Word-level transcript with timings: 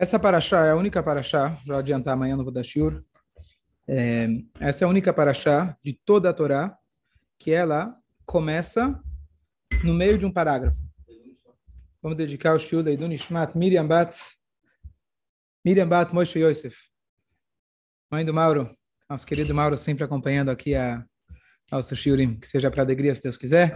Essa 0.00 0.18
paraxá 0.18 0.64
é 0.64 0.70
a 0.70 0.76
única 0.76 1.02
paraxá, 1.02 1.48
vou 1.66 1.76
adiantar 1.76 2.14
amanhã 2.14 2.34
no 2.34 2.42
Vodashur. 2.42 3.04
É, 3.86 4.28
essa 4.58 4.82
é 4.82 4.86
a 4.86 4.88
única 4.88 5.12
paraxá 5.12 5.76
de 5.84 5.92
toda 5.92 6.30
a 6.30 6.32
Torá 6.32 6.74
que 7.38 7.50
ela 7.50 7.94
começa 8.24 8.98
no 9.84 9.92
meio 9.92 10.16
de 10.16 10.24
um 10.24 10.32
parágrafo. 10.32 10.80
Vamos 12.00 12.16
dedicar 12.16 12.54
o 12.54 12.58
shiur 12.58 12.82
da 12.82 12.90
Idun 12.90 13.12
Ishmat 13.12 13.54
Miriam 13.54 13.86
Bat, 13.86 14.18
Miriam 15.62 15.86
Bat 15.86 16.14
Moshe 16.14 16.38
Yosef, 16.38 16.78
mãe 18.10 18.24
do 18.24 18.32
Mauro, 18.32 18.74
nosso 19.06 19.26
querido 19.26 19.54
Mauro, 19.54 19.76
sempre 19.76 20.02
acompanhando 20.02 20.48
aqui 20.50 20.74
a 20.74 21.04
nosso 21.70 21.94
shiurim, 21.94 22.40
que 22.40 22.48
seja 22.48 22.70
para 22.70 22.82
alegria, 22.82 23.14
se 23.14 23.22
Deus 23.22 23.36
quiser. 23.36 23.74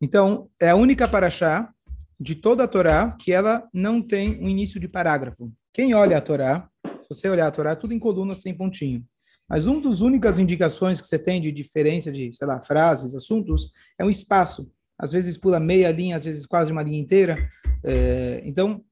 Então, 0.00 0.50
é 0.58 0.70
a 0.70 0.74
única 0.74 1.06
paraxá 1.06 1.70
de 2.18 2.34
toda 2.34 2.64
a 2.64 2.68
Torá 2.68 3.12
que 3.12 3.32
ela 3.32 3.68
não 3.72 4.00
tem 4.00 4.42
um 4.42 4.48
início 4.48 4.80
de 4.80 4.88
parágrafo. 4.88 5.52
Quem 5.72 5.94
olha 5.94 6.16
a 6.16 6.20
Torá, 6.20 6.68
se 7.00 7.08
você 7.08 7.28
olhar 7.28 7.46
a 7.46 7.50
Torá, 7.50 7.76
tudo 7.76 7.92
em 7.92 7.98
coluna 7.98 8.34
sem 8.34 8.54
pontinho. 8.54 9.04
Mas 9.48 9.66
uma 9.66 9.80
das 9.80 10.00
únicas 10.00 10.38
indicações 10.38 11.00
que 11.00 11.06
você 11.06 11.18
tem 11.18 11.40
de 11.40 11.52
diferença 11.52 12.10
de, 12.10 12.32
sei 12.32 12.46
lá, 12.46 12.60
frases, 12.60 13.14
assuntos, 13.14 13.72
é 13.98 14.04
um 14.04 14.10
espaço. 14.10 14.72
Às 14.98 15.12
vezes 15.12 15.36
pula 15.36 15.60
meia 15.60 15.90
linha, 15.92 16.16
às 16.16 16.24
vezes 16.24 16.46
quase 16.46 16.72
uma 16.72 16.82
linha 16.82 16.98
inteira. 16.98 17.48
É, 17.84 18.42
então, 18.44 18.82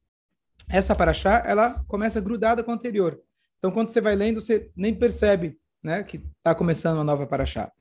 essa 0.68 0.94
paraxá, 0.94 1.42
ela 1.44 1.82
começa 1.88 2.20
grudada 2.20 2.62
com 2.62 2.70
a 2.70 2.74
anterior. 2.74 3.20
Então, 3.58 3.70
quando 3.70 3.88
você 3.88 4.00
vai 4.00 4.14
lendo, 4.14 4.40
você 4.40 4.70
nem 4.76 4.94
percebe 4.94 5.58
né, 5.82 6.02
que 6.02 6.18
está 6.38 6.54
começando 6.54 6.96
uma 6.96 7.04
nova 7.04 7.26
paraxá. 7.26 7.72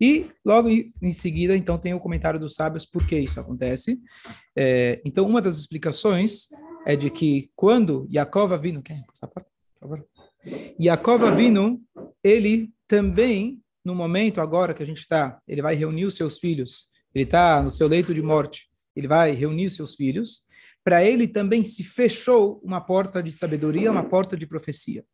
E 0.00 0.26
logo 0.44 0.68
em 0.68 1.10
seguida, 1.10 1.56
então, 1.56 1.78
tem 1.78 1.94
o 1.94 2.00
comentário 2.00 2.38
dos 2.38 2.54
sábios 2.54 2.84
por 2.84 3.06
que 3.06 3.18
isso 3.18 3.40
acontece. 3.40 4.00
É, 4.54 5.00
então, 5.04 5.26
uma 5.26 5.40
das 5.40 5.58
explicações 5.58 6.48
é 6.86 6.94
de 6.94 7.10
que 7.10 7.50
quando 7.56 8.06
Yaakov 8.12 8.52
Avinu, 8.52 8.82
quem? 8.82 9.02
Por 9.02 9.16
favor. 9.80 10.06
Yaakov 10.80 11.24
Avinu, 11.24 11.80
ele 12.22 12.70
também, 12.86 13.60
no 13.84 13.94
momento 13.94 14.40
agora 14.40 14.74
que 14.74 14.82
a 14.82 14.86
gente 14.86 15.00
está, 15.00 15.40
ele 15.48 15.62
vai 15.62 15.74
reunir 15.74 16.04
os 16.04 16.14
seus 16.14 16.38
filhos, 16.38 16.88
ele 17.14 17.24
está 17.24 17.62
no 17.62 17.70
seu 17.70 17.88
leito 17.88 18.14
de 18.14 18.22
morte, 18.22 18.68
ele 18.94 19.08
vai 19.08 19.32
reunir 19.32 19.66
os 19.66 19.74
seus 19.74 19.94
filhos, 19.94 20.42
para 20.84 21.04
ele 21.04 21.26
também 21.26 21.64
se 21.64 21.82
fechou 21.82 22.60
uma 22.62 22.80
porta 22.80 23.22
de 23.22 23.32
sabedoria, 23.32 23.90
uma 23.90 24.04
porta 24.04 24.36
de 24.36 24.46
profecia. 24.46 25.04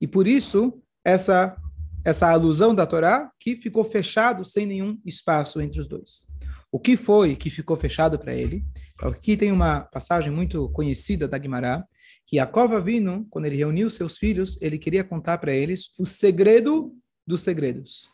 E 0.00 0.06
por 0.06 0.26
isso, 0.26 0.82
essa 1.04 1.56
essa 2.04 2.30
alusão 2.30 2.74
da 2.74 2.86
Torá 2.86 3.30
que 3.38 3.54
ficou 3.56 3.84
fechado 3.84 4.44
sem 4.44 4.66
nenhum 4.66 5.00
espaço 5.04 5.60
entre 5.60 5.80
os 5.80 5.86
dois. 5.86 6.26
O 6.70 6.78
que 6.78 6.96
foi 6.96 7.36
que 7.36 7.50
ficou 7.50 7.76
fechado 7.76 8.18
para 8.18 8.34
ele? 8.34 8.64
Aqui 9.00 9.36
tem 9.36 9.52
uma 9.52 9.80
passagem 9.80 10.32
muito 10.32 10.68
conhecida 10.70 11.28
da 11.28 11.36
Guimará, 11.36 11.84
que 12.26 12.36
Yaakov 12.36 12.74
Avinu, 12.74 13.26
quando 13.28 13.44
ele 13.44 13.56
reuniu 13.56 13.90
seus 13.90 14.16
filhos, 14.16 14.60
ele 14.62 14.78
queria 14.78 15.04
contar 15.04 15.38
para 15.38 15.52
eles 15.52 15.92
o 15.98 16.06
segredo 16.06 16.94
dos 17.26 17.42
segredos. 17.42 18.08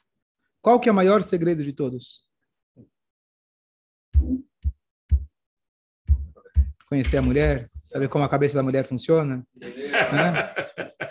Qual 0.60 0.80
que 0.80 0.88
é 0.88 0.92
o 0.92 0.94
maior 0.94 1.22
segredo 1.22 1.62
de 1.62 1.72
todos? 1.72 2.26
Conhecer 6.88 7.18
a 7.18 7.22
mulher, 7.22 7.70
saber 7.84 8.08
como 8.08 8.24
a 8.24 8.28
cabeça 8.28 8.56
da 8.56 8.62
mulher 8.62 8.84
funciona. 8.84 9.46
Né? 9.60 10.32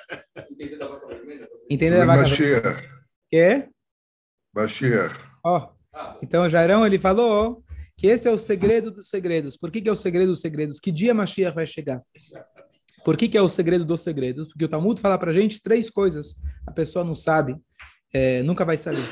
Vaca 2.05 2.21
Mashiach. 2.21 2.89
Quê? 3.29 3.69
Mashiach. 4.55 5.19
Ó, 5.45 5.69
então 6.21 6.47
Jairão, 6.47 6.85
ele 6.85 6.97
falou 6.97 7.63
que 7.97 8.07
esse 8.07 8.27
é 8.27 8.31
o 8.31 8.37
segredo 8.37 8.91
dos 8.91 9.09
segredos. 9.09 9.57
Por 9.57 9.71
que, 9.71 9.81
que 9.81 9.89
é 9.89 9.91
o 9.91 9.95
segredo 9.95 10.29
dos 10.29 10.41
segredos? 10.41 10.79
Que 10.79 10.91
dia 10.91 11.13
Mashiach 11.13 11.55
vai 11.55 11.65
chegar? 11.65 12.01
Por 13.03 13.17
que, 13.17 13.27
que 13.27 13.37
é 13.37 13.41
o 13.41 13.49
segredo 13.49 13.85
dos 13.85 14.01
segredos? 14.01 14.47
Porque 14.47 14.65
o 14.65 14.69
Talmud 14.69 14.99
fala 14.99 15.17
para 15.17 15.33
gente 15.33 15.61
três 15.61 15.89
coisas. 15.89 16.35
A 16.65 16.71
pessoa 16.71 17.03
não 17.03 17.15
sabe, 17.15 17.55
é, 18.13 18.43
nunca 18.43 18.65
vai 18.65 18.77
saber. 18.77 19.07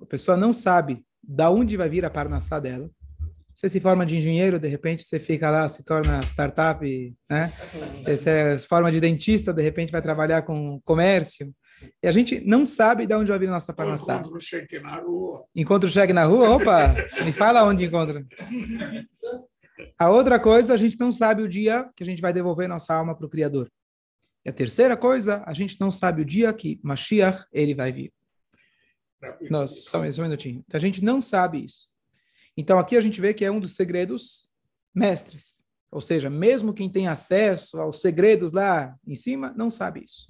A 0.00 0.06
pessoa 0.06 0.36
não 0.36 0.52
sabe 0.52 1.04
da 1.22 1.50
onde 1.50 1.76
vai 1.76 1.88
vir 1.88 2.04
a 2.04 2.10
parnassá 2.10 2.58
dela. 2.58 2.90
Você 3.60 3.68
se 3.68 3.78
forma 3.78 4.06
de 4.06 4.16
engenheiro, 4.16 4.58
de 4.58 4.68
repente 4.68 5.04
você 5.04 5.20
fica 5.20 5.50
lá, 5.50 5.68
se 5.68 5.84
torna 5.84 6.18
startup, 6.22 7.14
né? 7.28 7.52
Você 8.02 8.58
se 8.58 8.66
forma 8.66 8.90
de 8.90 8.98
dentista, 8.98 9.52
de 9.52 9.60
repente 9.60 9.92
vai 9.92 10.00
trabalhar 10.00 10.40
com 10.40 10.80
comércio. 10.82 11.54
E 12.02 12.08
a 12.08 12.10
gente 12.10 12.40
não 12.40 12.64
sabe 12.64 13.06
de 13.06 13.14
onde 13.14 13.28
vai 13.28 13.38
vir 13.38 13.48
a 13.48 13.52
nossa 13.52 13.74
parnassá. 13.74 14.14
Encontra 14.14 14.32
o 14.34 14.40
cheque 14.40 14.80
na 14.80 14.96
rua. 14.96 15.44
Encontra 15.54 15.86
o 15.86 15.92
cheque 15.92 16.12
na 16.14 16.24
rua? 16.24 16.56
Opa, 16.56 16.94
me 17.22 17.32
fala 17.32 17.62
onde 17.62 17.84
encontra. 17.84 18.24
A 19.98 20.08
outra 20.08 20.40
coisa, 20.40 20.72
a 20.72 20.78
gente 20.78 20.98
não 20.98 21.12
sabe 21.12 21.42
o 21.42 21.48
dia 21.48 21.86
que 21.94 22.02
a 22.02 22.06
gente 22.06 22.22
vai 22.22 22.32
devolver 22.32 22.66
nossa 22.66 22.94
alma 22.94 23.14
para 23.14 23.26
o 23.26 23.30
Criador. 23.30 23.70
E 24.42 24.48
a 24.48 24.54
terceira 24.54 24.96
coisa, 24.96 25.42
a 25.44 25.52
gente 25.52 25.78
não 25.78 25.90
sabe 25.90 26.22
o 26.22 26.24
dia 26.24 26.50
que 26.54 26.80
Mashiach 26.82 27.44
ele 27.52 27.74
vai 27.74 27.92
vir. 27.92 28.10
Nossa, 29.50 29.74
só 29.74 30.00
um 30.00 30.22
minutinho. 30.22 30.64
A 30.72 30.78
gente 30.78 31.04
não 31.04 31.20
sabe 31.20 31.62
isso. 31.62 31.89
Então 32.56 32.78
aqui 32.78 32.96
a 32.96 33.00
gente 33.00 33.20
vê 33.20 33.32
que 33.32 33.44
é 33.44 33.50
um 33.50 33.60
dos 33.60 33.76
segredos 33.76 34.48
mestres. 34.94 35.60
Ou 35.92 36.00
seja, 36.00 36.30
mesmo 36.30 36.72
quem 36.72 36.88
tem 36.88 37.08
acesso 37.08 37.80
aos 37.80 38.00
segredos 38.00 38.52
lá 38.52 38.94
em 39.06 39.14
cima, 39.14 39.52
não 39.56 39.70
sabe 39.70 40.04
isso. 40.04 40.28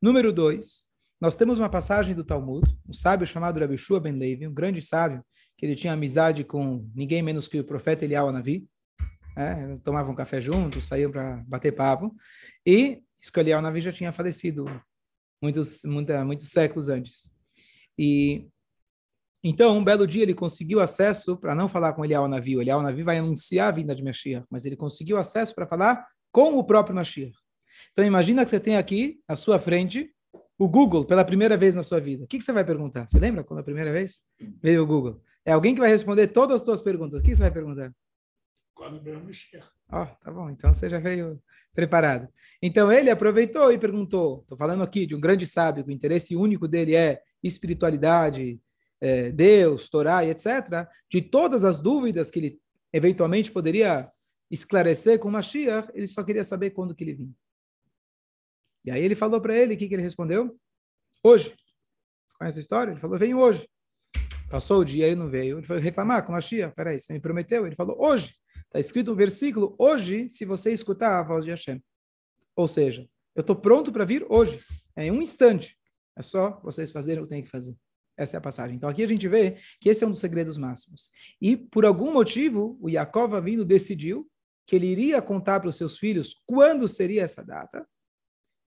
Número 0.00 0.32
dois, 0.32 0.88
nós 1.20 1.36
temos 1.36 1.58
uma 1.58 1.68
passagem 1.68 2.14
do 2.14 2.24
Talmud, 2.24 2.66
um 2.88 2.92
sábio 2.92 3.26
chamado 3.26 3.60
Rabbi 3.60 3.76
Shua 3.76 4.00
Ben 4.00 4.12
Levi, 4.12 4.46
um 4.46 4.54
grande 4.54 4.80
sábio, 4.80 5.24
que 5.56 5.66
ele 5.66 5.74
tinha 5.74 5.92
amizade 5.92 6.44
com 6.44 6.88
ninguém 6.94 7.22
menos 7.22 7.46
que 7.46 7.60
o 7.60 7.64
profeta 7.64 8.04
Eliyahu 8.04 8.32
Navi. 8.32 8.66
É, 9.36 9.76
tomavam 9.84 10.14
café 10.14 10.40
juntos, 10.40 10.86
saíam 10.86 11.10
para 11.10 11.44
bater 11.46 11.72
papo. 11.72 12.14
E 12.66 13.02
Eliyahu 13.36 13.62
Navi 13.62 13.80
já 13.80 13.92
tinha 13.92 14.12
falecido 14.12 14.64
muitos, 15.42 15.82
muita, 15.84 16.24
muitos 16.24 16.48
séculos 16.48 16.88
antes. 16.88 17.30
E 17.98 18.48
então, 19.42 19.78
um 19.78 19.82
belo 19.82 20.06
dia 20.06 20.22
ele 20.22 20.34
conseguiu 20.34 20.80
acesso 20.80 21.36
para 21.36 21.54
não 21.54 21.68
falar 21.68 21.94
com 21.94 22.04
Eliel 22.04 22.28
Navi. 22.28 22.56
O 22.56 22.60
Eliel 22.60 22.82
Navi 22.82 23.02
vai 23.02 23.18
anunciar 23.18 23.68
a 23.68 23.70
vinda 23.70 23.94
de 23.94 24.04
Mashiach, 24.04 24.46
mas 24.50 24.66
ele 24.66 24.76
conseguiu 24.76 25.16
acesso 25.16 25.54
para 25.54 25.66
falar 25.66 26.06
com 26.30 26.58
o 26.58 26.64
próprio 26.64 26.94
Mashiach. 26.94 27.32
Então, 27.92 28.04
imagina 28.04 28.44
que 28.44 28.50
você 28.50 28.60
tem 28.60 28.76
aqui 28.76 29.18
à 29.26 29.34
sua 29.34 29.58
frente 29.58 30.12
o 30.58 30.68
Google 30.68 31.06
pela 31.06 31.24
primeira 31.24 31.56
vez 31.56 31.74
na 31.74 31.82
sua 31.82 31.98
vida. 31.98 32.24
O 32.24 32.26
que, 32.26 32.36
que 32.36 32.44
você 32.44 32.52
vai 32.52 32.64
perguntar? 32.64 33.08
Você 33.08 33.18
lembra 33.18 33.42
quando 33.42 33.60
a 33.60 33.62
primeira 33.62 33.90
vez 33.90 34.20
veio 34.62 34.82
o 34.82 34.86
Google? 34.86 35.22
É 35.42 35.52
alguém 35.52 35.74
que 35.74 35.80
vai 35.80 35.88
responder 35.88 36.28
todas 36.28 36.60
as 36.60 36.64
suas 36.66 36.82
perguntas. 36.82 37.18
O 37.18 37.22
que 37.22 37.34
você 37.34 37.42
vai 37.42 37.50
perguntar? 37.50 37.90
Quando 38.74 39.02
veio 39.02 39.20
o 39.20 39.24
Mashiach. 39.24 39.68
Ó, 39.90 40.02
oh, 40.02 40.06
tá 40.22 40.30
bom. 40.30 40.50
Então 40.50 40.74
você 40.74 40.90
já 40.90 40.98
veio 40.98 41.42
preparado. 41.74 42.28
Então 42.60 42.92
ele 42.92 43.10
aproveitou 43.10 43.72
e 43.72 43.78
perguntou. 43.78 44.40
Estou 44.42 44.58
falando 44.58 44.82
aqui 44.82 45.06
de 45.06 45.14
um 45.14 45.20
grande 45.20 45.46
sábio, 45.46 45.82
que 45.82 45.90
o 45.90 45.94
interesse 45.94 46.36
único 46.36 46.68
dele 46.68 46.94
é 46.94 47.22
espiritualidade, 47.42 48.60
é, 49.00 49.30
Deus, 49.30 49.88
Torá 49.88 50.24
e 50.24 50.30
etc., 50.30 50.86
de 51.08 51.22
todas 51.22 51.64
as 51.64 51.78
dúvidas 51.78 52.30
que 52.30 52.38
ele 52.38 52.60
eventualmente 52.92 53.50
poderia 53.50 54.10
esclarecer 54.50 55.18
com 55.18 55.30
Mashiach, 55.30 55.90
ele 55.94 56.06
só 56.06 56.24
queria 56.24 56.42
saber 56.42 56.70
quando 56.70 56.94
que 56.94 57.04
ele 57.04 57.14
vinha. 57.14 57.34
E 58.84 58.90
aí 58.90 59.02
ele 59.02 59.14
falou 59.14 59.40
para 59.40 59.56
ele, 59.56 59.74
o 59.74 59.76
que, 59.76 59.88
que 59.88 59.94
ele 59.94 60.02
respondeu? 60.02 60.58
Hoje. 61.22 61.54
Conhece 62.38 62.58
a 62.58 62.62
história? 62.62 62.90
Ele 62.92 63.00
falou, 63.00 63.18
vem 63.18 63.34
hoje. 63.34 63.68
Passou 64.50 64.80
o 64.80 64.84
dia, 64.84 65.06
ele 65.06 65.16
não 65.16 65.28
veio. 65.28 65.58
Ele 65.58 65.66
foi 65.66 65.78
reclamar 65.78 66.24
com 66.24 66.32
Mashiach. 66.32 66.74
Peraí, 66.74 66.98
você 66.98 67.12
me 67.12 67.20
prometeu? 67.20 67.66
Ele 67.66 67.76
falou, 67.76 67.96
hoje. 68.00 68.34
Está 68.66 68.78
escrito 68.78 69.10
um 69.10 69.16
versículo, 69.16 69.74
hoje, 69.78 70.28
se 70.28 70.44
você 70.44 70.72
escutar 70.72 71.18
a 71.18 71.22
voz 71.24 71.44
de 71.44 71.50
Hashem. 71.50 71.82
Ou 72.54 72.68
seja, 72.68 73.08
eu 73.34 73.40
estou 73.40 73.56
pronto 73.56 73.92
para 73.92 74.04
vir 74.04 74.24
hoje. 74.28 74.60
É 74.94 75.06
em 75.06 75.10
um 75.10 75.20
instante. 75.20 75.76
É 76.16 76.22
só 76.22 76.60
vocês 76.62 76.92
fazerem 76.92 77.20
o 77.20 77.24
que 77.24 77.30
tem 77.30 77.42
que 77.42 77.50
fazer. 77.50 77.76
Essa 78.20 78.36
é 78.36 78.38
a 78.38 78.40
passagem. 78.42 78.76
Então 78.76 78.90
aqui 78.90 79.02
a 79.02 79.08
gente 79.08 79.26
vê 79.26 79.56
que 79.80 79.88
esse 79.88 80.04
é 80.04 80.06
um 80.06 80.10
dos 80.10 80.20
segredos 80.20 80.58
máximos. 80.58 81.10
E 81.40 81.56
por 81.56 81.86
algum 81.86 82.12
motivo, 82.12 82.78
o 82.78 82.90
Yaakov 82.90 83.34
Avinu 83.34 83.64
decidiu 83.64 84.30
que 84.66 84.76
ele 84.76 84.88
iria 84.88 85.22
contar 85.22 85.58
para 85.58 85.70
os 85.70 85.76
seus 85.76 85.96
filhos 85.96 86.42
quando 86.44 86.86
seria 86.86 87.22
essa 87.22 87.42
data. 87.42 87.88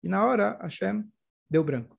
E 0.03 0.09
na 0.09 0.25
hora, 0.25 0.59
Hashem 0.63 1.05
deu 1.51 1.63
branco. 1.63 1.99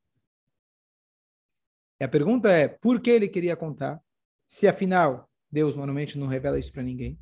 E 2.02 2.04
a 2.04 2.10
pergunta 2.10 2.52
é, 2.52 2.68
por 2.68 3.00
que 3.00 3.12
ele 3.12 3.30
queria 3.30 3.56
contar? 3.56 4.02
Se 4.48 4.68
afinal, 4.68 5.30
Deus 5.52 5.76
normalmente 5.76 6.18
não 6.18 6.26
revela 6.26 6.58
isso 6.58 6.72
para 6.72 6.82
ninguém. 6.82 7.20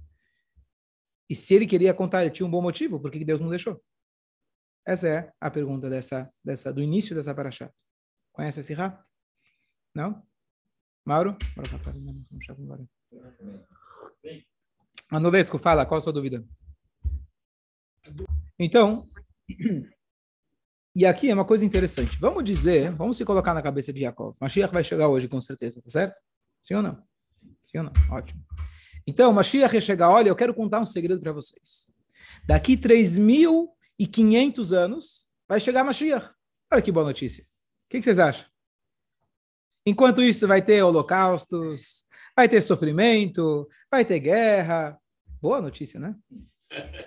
E 1.29 1.35
se 1.35 1.53
ele 1.53 1.67
queria 1.67 1.93
contar, 1.93 2.21
ele 2.21 2.31
tinha 2.31 2.47
um 2.47 2.51
bom 2.51 2.61
motivo, 2.61 3.01
por 3.01 3.11
que 3.11 3.25
Deus 3.25 3.41
não 3.41 3.49
deixou? 3.49 3.83
Essa 4.87 5.07
é 5.09 5.33
a 5.41 5.51
pergunta 5.51 5.89
dessa, 5.89 6.33
dessa, 6.41 6.71
do 6.71 6.81
início 6.81 7.13
dessa 7.13 7.35
paraxá. 7.35 7.69
Conhece 8.31 8.61
esse 8.61 8.73
Rá? 8.73 9.05
Não? 9.93 10.23
Mauro? 11.05 11.37
Manolesco, 15.11 15.57
fala, 15.57 15.85
qual 15.85 15.97
a 15.97 16.01
sua 16.01 16.13
dúvida? 16.13 16.45
Então, 18.57 19.09
e 20.95 21.05
aqui 21.05 21.29
é 21.29 21.33
uma 21.33 21.45
coisa 21.45 21.65
interessante. 21.65 22.17
Vamos 22.19 22.43
dizer, 22.43 22.91
vamos 22.91 23.17
se 23.17 23.25
colocar 23.25 23.53
na 23.53 23.61
cabeça 23.61 23.91
de 23.93 24.01
Jacob. 24.01 24.35
Mashiach 24.39 24.73
vai 24.73 24.83
chegar 24.83 25.07
hoje, 25.09 25.27
com 25.27 25.39
certeza, 25.41 25.81
tá 25.81 25.89
certo? 25.89 26.17
Sim 26.63 26.75
ou 26.75 26.81
não? 26.81 27.01
Sim 27.63 27.79
ou 27.79 27.83
não? 27.85 27.93
Ótimo. 28.11 28.43
Então, 29.07 29.33
Mashiach 29.33 29.73
ia 29.73 29.81
chegar, 29.81 30.09
olha, 30.09 30.29
eu 30.29 30.35
quero 30.35 30.53
contar 30.53 30.79
um 30.79 30.85
segredo 30.85 31.21
para 31.21 31.31
vocês. 31.31 31.93
Daqui 32.45 32.77
3.500 32.77 34.71
anos 34.71 35.27
vai 35.47 35.59
chegar 35.59 35.83
Mashiach. 35.83 36.29
Olha 36.71 36.81
que 36.81 36.91
boa 36.91 37.05
notícia. 37.05 37.43
O 37.43 37.89
que 37.89 38.01
vocês 38.01 38.19
acham? 38.19 38.50
Enquanto 39.85 40.21
isso, 40.21 40.47
vai 40.47 40.61
ter 40.61 40.83
holocaustos, 40.83 42.05
vai 42.35 42.47
ter 42.47 42.61
sofrimento, 42.61 43.67
vai 43.89 44.05
ter 44.05 44.19
guerra. 44.19 44.99
Boa 45.41 45.61
notícia, 45.61 45.99
né? 45.99 46.15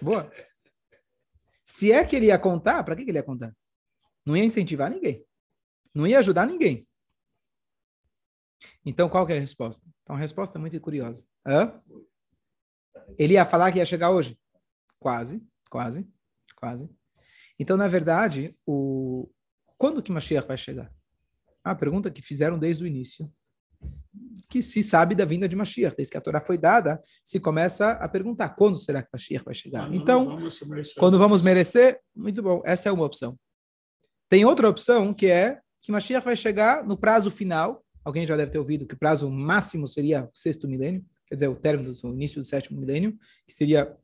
Boa. 0.03 0.31
Se 1.65 1.93
é 1.93 2.05
que 2.05 2.17
ele 2.17 2.27
ia 2.27 2.39
contar, 2.39 2.83
para 2.85 2.97
que, 2.97 3.05
que 3.05 3.11
ele 3.11 3.19
ia 3.19 3.23
contar? 3.23 3.57
Não 4.27 4.37
ia 4.37 4.45
incentivar 4.45 4.91
ninguém. 4.91 5.25
Não 5.95 6.07
ia 6.07 6.19
ajudar 6.19 6.47
ninguém. 6.47 6.87
Então, 8.85 9.09
qual 9.09 9.29
é 9.29 9.37
a 9.37 9.41
resposta? 9.41 9.87
Então, 10.03 10.17
a 10.17 10.19
resposta 10.19 10.59
é 10.59 10.61
muito 10.61 10.79
curiosa. 10.81 11.25
Hã? 11.47 11.81
Ele 13.19 13.35
ia 13.35 13.45
falar 13.45 13.73
que 13.73 13.79
ia 13.79 13.87
chegar 13.87 14.11
hoje? 14.11 14.39
Quase, 14.99 15.43
quase, 15.71 16.09
quase. 16.57 16.91
Então, 17.59 17.77
na 17.77 17.89
verdade, 17.89 18.57
o... 18.67 19.31
quando 19.79 20.03
que 20.03 20.13
Mashiach 20.13 20.47
vai 20.47 20.57
chegar? 20.57 20.93
A 21.65 21.75
pergunta 21.75 22.11
que 22.11 22.23
fizeram 22.23 22.59
desde 22.59 22.85
o 22.85 22.87
início. 22.87 23.33
Que 24.49 24.63
se 24.63 24.83
sabe 24.83 25.15
da 25.15 25.25
vinda 25.25 25.49
de 25.49 25.57
Mashiach. 25.57 25.97
Desde 25.97 26.13
que 26.13 26.19
a 26.19 26.21
Torá 26.21 26.41
foi 26.41 26.59
dada, 26.59 27.01
se 27.25 27.41
começa 27.41 27.93
a 27.93 28.09
perguntar 28.09 28.51
quando 28.51 28.79
será 28.79 29.03
que 29.03 29.09
Mashiach 29.13 29.45
vai 29.45 29.55
chegar. 29.55 29.87
Quando 29.87 29.95
então, 29.97 30.25
vamos 30.27 30.61
quando 30.97 31.19
vamos 31.19 31.43
merecer, 31.43 31.99
muito 32.15 32.43
bom. 32.43 32.63
Essa 32.65 32.91
é 32.91 32.93
uma 32.93 33.05
opção. 33.05 33.39
Tem 34.29 34.45
outra 34.45 34.69
opção 34.69 35.13
que 35.15 35.27
é 35.27 35.61
que 35.81 35.93
Mashiach 35.93 36.25
vai 36.25 36.37
chegar 36.37 36.85
no 36.85 36.97
prazo 36.97 37.31
final. 37.31 37.85
Alguém 38.05 38.27
já 38.27 38.37
deve 38.37 38.51
ter 38.51 38.59
ouvido 38.59 38.87
que 38.87 38.95
o 38.95 38.99
prazo 38.99 39.31
máximo 39.31 39.89
seria 39.89 40.25
o 40.25 40.31
sexto 40.35 40.69
milênio, 40.69 41.05
quer 41.27 41.37
dizer, 41.37 41.49
o 41.49 41.57
término 41.57 41.93
do 41.93 42.09
o 42.09 42.13
início 42.13 42.41
do 42.41 42.45
sétimo 42.45 42.79
milênio, 42.79 43.17
que 43.47 43.53
seria 43.53 43.97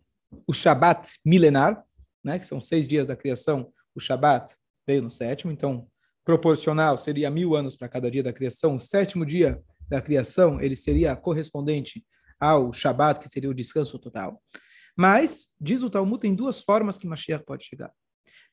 o 0.46 0.52
Shabat 0.52 1.18
milenar, 1.24 1.84
né, 2.22 2.38
que 2.38 2.46
são 2.46 2.60
seis 2.60 2.86
dias 2.86 3.06
da 3.06 3.16
criação. 3.16 3.72
O 3.94 4.00
Shabat 4.00 4.54
veio 4.86 5.02
no 5.02 5.10
sétimo, 5.10 5.52
então 5.52 5.89
proporcional 6.31 6.97
seria 6.97 7.29
mil 7.29 7.56
anos 7.56 7.75
para 7.75 7.88
cada 7.88 8.09
dia 8.09 8.23
da 8.23 8.32
criação. 8.32 8.77
O 8.77 8.81
sétimo 8.81 9.27
dia 9.27 9.61
da 9.88 10.00
criação 10.00 10.61
ele 10.61 10.77
seria 10.77 11.17
correspondente 11.17 12.05
ao 12.38 12.73
Shabat, 12.73 13.19
que 13.19 13.29
seria 13.29 13.50
o 13.50 13.55
descanso 13.55 13.99
total. 13.99 14.41
Mas, 14.97 15.49
diz 15.61 15.82
o 15.82 15.91
Talmud, 15.91 16.21
tem 16.21 16.32
duas 16.32 16.62
formas 16.62 16.97
que 16.97 17.06
Mashiach 17.06 17.44
pode 17.44 17.65
chegar. 17.65 17.93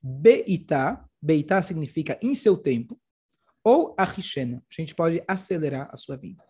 Beitá, 0.02 1.06
Beitá 1.22 1.62
significa 1.62 2.18
em 2.20 2.34
seu 2.34 2.58
tempo, 2.58 3.00
ou 3.64 3.94
Achishena, 3.98 4.64
a 4.72 4.82
gente 4.82 4.96
pode 4.96 5.22
acelerar 5.28 5.90
a 5.92 5.98
sua 5.98 6.18
vinda. 6.18 6.44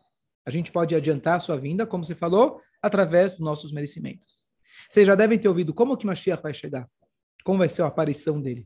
A 0.46 0.50
gente 0.50 0.72
pode 0.72 0.96
adiantar 0.96 1.36
a 1.36 1.40
sua 1.42 1.58
vinda, 1.58 1.86
como 1.86 2.06
você 2.06 2.16
falou, 2.16 2.62
através 2.82 3.32
dos 3.32 3.42
nossos 3.42 3.74
merecimentos. 3.74 4.50
Vocês 4.90 5.06
já 5.06 5.16
devem 5.16 5.38
ter 5.38 5.50
ouvido 5.50 5.74
como 5.74 5.98
que 5.98 6.06
Mashiach 6.06 6.42
vai 6.42 6.54
chegar. 6.54 6.90
Como 7.44 7.60
vai 7.60 7.68
ser 7.68 7.82
a 7.82 7.88
aparição 7.88 8.42
dele. 8.42 8.66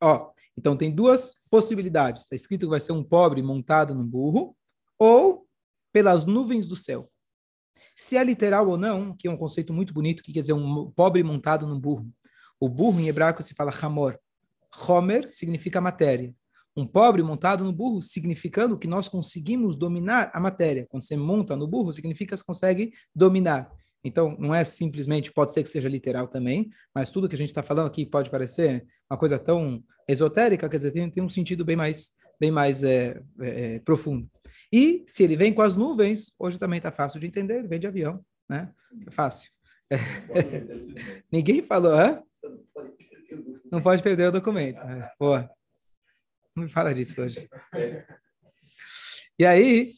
Ó, 0.00 0.30
então 0.56 0.76
tem 0.76 0.90
duas 0.90 1.42
possibilidades. 1.50 2.24
Está 2.24 2.36
escrito 2.36 2.66
que 2.66 2.70
vai 2.70 2.80
ser 2.80 2.92
um 2.92 3.04
pobre 3.04 3.42
montado 3.42 3.94
num 3.94 4.06
burro, 4.06 4.56
ou 4.98 5.46
pelas 5.92 6.24
nuvens 6.26 6.66
do 6.66 6.76
céu. 6.76 7.10
Se 7.96 8.16
é 8.16 8.24
literal 8.24 8.68
ou 8.68 8.76
não, 8.76 9.16
que 9.16 9.28
é 9.28 9.30
um 9.30 9.36
conceito 9.36 9.72
muito 9.72 9.92
bonito, 9.92 10.22
que 10.22 10.32
quer 10.32 10.40
dizer 10.40 10.52
um 10.52 10.90
pobre 10.90 11.22
montado 11.22 11.66
num 11.66 11.78
burro. 11.78 12.08
O 12.58 12.68
burro 12.68 13.00
em 13.00 13.08
hebraico 13.08 13.42
se 13.42 13.54
fala 13.54 13.72
hamor. 13.82 14.18
Homer 14.86 15.30
significa 15.32 15.80
matéria. 15.80 16.34
Um 16.76 16.86
pobre 16.86 17.22
montado 17.22 17.64
no 17.64 17.72
burro, 17.72 18.00
significando 18.00 18.78
que 18.78 18.86
nós 18.86 19.08
conseguimos 19.08 19.76
dominar 19.76 20.30
a 20.32 20.40
matéria. 20.40 20.86
Quando 20.88 21.02
você 21.02 21.16
monta 21.16 21.56
no 21.56 21.66
burro, 21.66 21.92
significa 21.92 22.34
que 22.34 22.38
você 22.38 22.44
consegue 22.44 22.92
dominar. 23.14 23.70
Então, 24.02 24.36
não 24.38 24.54
é 24.54 24.64
simplesmente, 24.64 25.32
pode 25.32 25.52
ser 25.52 25.62
que 25.62 25.68
seja 25.68 25.88
literal 25.88 26.26
também, 26.26 26.70
mas 26.94 27.10
tudo 27.10 27.28
que 27.28 27.34
a 27.34 27.38
gente 27.38 27.50
está 27.50 27.62
falando 27.62 27.86
aqui 27.86 28.06
pode 28.06 28.30
parecer 28.30 28.86
uma 29.10 29.18
coisa 29.18 29.38
tão 29.38 29.82
esotérica, 30.08 30.68
quer 30.68 30.76
dizer, 30.76 30.90
tem, 30.90 31.10
tem 31.10 31.22
um 31.22 31.28
sentido 31.28 31.64
bem 31.64 31.76
mais, 31.76 32.12
bem 32.38 32.50
mais 32.50 32.82
é, 32.82 33.20
é, 33.40 33.78
profundo. 33.80 34.28
E 34.72 35.04
se 35.06 35.22
ele 35.22 35.36
vem 35.36 35.52
com 35.52 35.62
as 35.62 35.76
nuvens, 35.76 36.34
hoje 36.38 36.58
também 36.58 36.78
está 36.78 36.90
fácil 36.90 37.20
de 37.20 37.26
entender, 37.26 37.58
ele 37.58 37.68
vem 37.68 37.78
de 37.78 37.86
avião, 37.86 38.24
né? 38.48 38.72
É 39.06 39.10
fácil. 39.10 39.50
Ninguém 41.30 41.62
falou, 41.62 41.92
hã? 41.92 42.22
Não 43.70 43.82
pode 43.82 44.02
perder 44.02 44.28
o 44.28 44.32
documento. 44.32 44.78
É, 44.78 45.12
boa. 45.18 45.50
Não 46.56 46.64
me 46.64 46.70
fala 46.70 46.94
disso 46.94 47.22
hoje. 47.22 47.48
E 49.38 49.46
aí, 49.46 49.92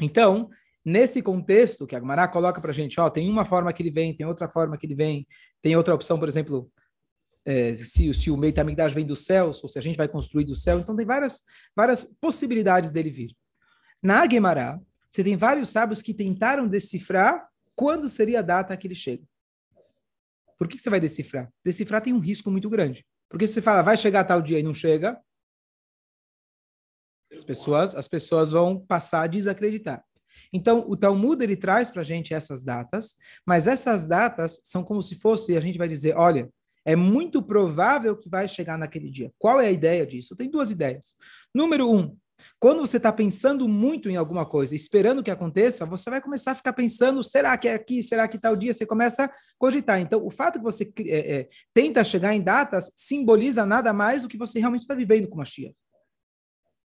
então, 0.00 0.50
nesse 0.84 1.22
contexto 1.22 1.86
que 1.86 1.94
a 1.94 2.00
Gmará 2.00 2.26
coloca 2.28 2.60
para 2.60 2.70
a 2.70 2.74
gente, 2.74 3.00
ó, 3.00 3.08
tem 3.10 3.28
uma 3.28 3.44
forma 3.44 3.72
que 3.72 3.82
ele 3.82 3.90
vem, 3.90 4.16
tem 4.16 4.26
outra 4.26 4.48
forma 4.48 4.76
que 4.76 4.86
ele 4.86 4.94
vem, 4.94 5.26
tem 5.60 5.76
outra 5.76 5.94
opção, 5.94 6.18
por 6.18 6.28
exemplo, 6.28 6.70
é, 7.44 7.74
se, 7.74 8.12
se 8.14 8.30
o 8.30 8.36
Meit 8.36 8.58
Amigdash 8.58 8.94
vem 8.94 9.06
dos 9.06 9.24
céus, 9.24 9.62
ou 9.62 9.68
se 9.68 9.78
a 9.78 9.82
gente 9.82 9.96
vai 9.96 10.08
construir 10.08 10.44
do 10.44 10.56
céu, 10.56 10.78
então 10.78 10.96
tem 10.96 11.06
várias, 11.06 11.42
várias 11.74 12.04
possibilidades 12.20 12.90
dele 12.90 13.10
vir. 13.10 13.36
Na 14.02 14.28
Gemara, 14.28 14.80
você 15.10 15.24
tem 15.24 15.36
vários 15.36 15.70
sábios 15.70 16.02
que 16.02 16.14
tentaram 16.14 16.68
decifrar 16.68 17.48
quando 17.74 18.08
seria 18.08 18.40
a 18.40 18.42
data 18.42 18.76
que 18.76 18.86
ele 18.86 18.94
chega. 18.94 19.24
Por 20.58 20.68
que 20.68 20.78
você 20.78 20.90
vai 20.90 21.00
decifrar? 21.00 21.50
Decifrar 21.64 22.02
tem 22.02 22.12
um 22.12 22.18
risco 22.18 22.50
muito 22.50 22.68
grande. 22.68 23.06
Porque 23.28 23.46
se 23.46 23.54
você 23.54 23.62
fala, 23.62 23.82
vai 23.82 23.96
chegar 23.96 24.24
tal 24.24 24.42
dia 24.42 24.58
e 24.58 24.62
não 24.62 24.74
chega, 24.74 25.18
as 27.32 27.44
pessoas, 27.44 27.94
as 27.94 28.08
pessoas 28.08 28.50
vão 28.50 28.78
passar 28.78 29.22
a 29.22 29.26
desacreditar. 29.26 30.04
Então, 30.52 30.84
o 30.88 30.96
Talmud 30.96 31.42
ele 31.42 31.56
traz 31.56 31.90
para 31.90 32.02
a 32.02 32.04
gente 32.04 32.34
essas 32.34 32.64
datas, 32.64 33.16
mas 33.46 33.66
essas 33.66 34.06
datas 34.06 34.60
são 34.64 34.82
como 34.82 35.02
se 35.02 35.16
fosse, 35.16 35.56
a 35.56 35.60
gente 35.60 35.78
vai 35.78 35.88
dizer, 35.88 36.16
olha, 36.16 36.48
é 36.84 36.96
muito 36.96 37.42
provável 37.42 38.16
que 38.16 38.28
vai 38.28 38.48
chegar 38.48 38.78
naquele 38.78 39.10
dia. 39.10 39.32
Qual 39.38 39.60
é 39.60 39.66
a 39.66 39.72
ideia 39.72 40.06
disso? 40.06 40.34
Tem 40.36 40.50
duas 40.50 40.70
ideias. 40.70 41.16
Número 41.54 41.90
um, 41.90 42.16
quando 42.58 42.80
você 42.80 42.96
está 42.96 43.12
pensando 43.12 43.68
muito 43.68 44.08
em 44.08 44.16
alguma 44.16 44.46
coisa, 44.46 44.74
esperando 44.74 45.22
que 45.22 45.30
aconteça, 45.30 45.86
você 45.86 46.10
vai 46.10 46.20
começar 46.20 46.52
a 46.52 46.54
ficar 46.54 46.72
pensando: 46.72 47.22
será 47.22 47.56
que 47.56 47.68
é 47.68 47.74
aqui? 47.74 48.02
Será 48.02 48.26
que 48.26 48.38
tal 48.38 48.56
dia? 48.56 48.72
Você 48.72 48.86
começa 48.86 49.24
a 49.24 49.32
cogitar. 49.58 50.00
Então, 50.00 50.24
o 50.24 50.30
fato 50.30 50.58
que 50.58 50.64
você 50.64 50.92
é, 51.06 51.40
é, 51.40 51.48
tenta 51.74 52.04
chegar 52.04 52.34
em 52.34 52.42
datas 52.42 52.92
simboliza 52.96 53.66
nada 53.66 53.92
mais 53.92 54.22
do 54.22 54.28
que 54.28 54.38
você 54.38 54.58
realmente 54.58 54.82
está 54.82 54.94
vivendo 54.94 55.28
com 55.28 55.40
a 55.40 55.44
Shia. 55.44 55.72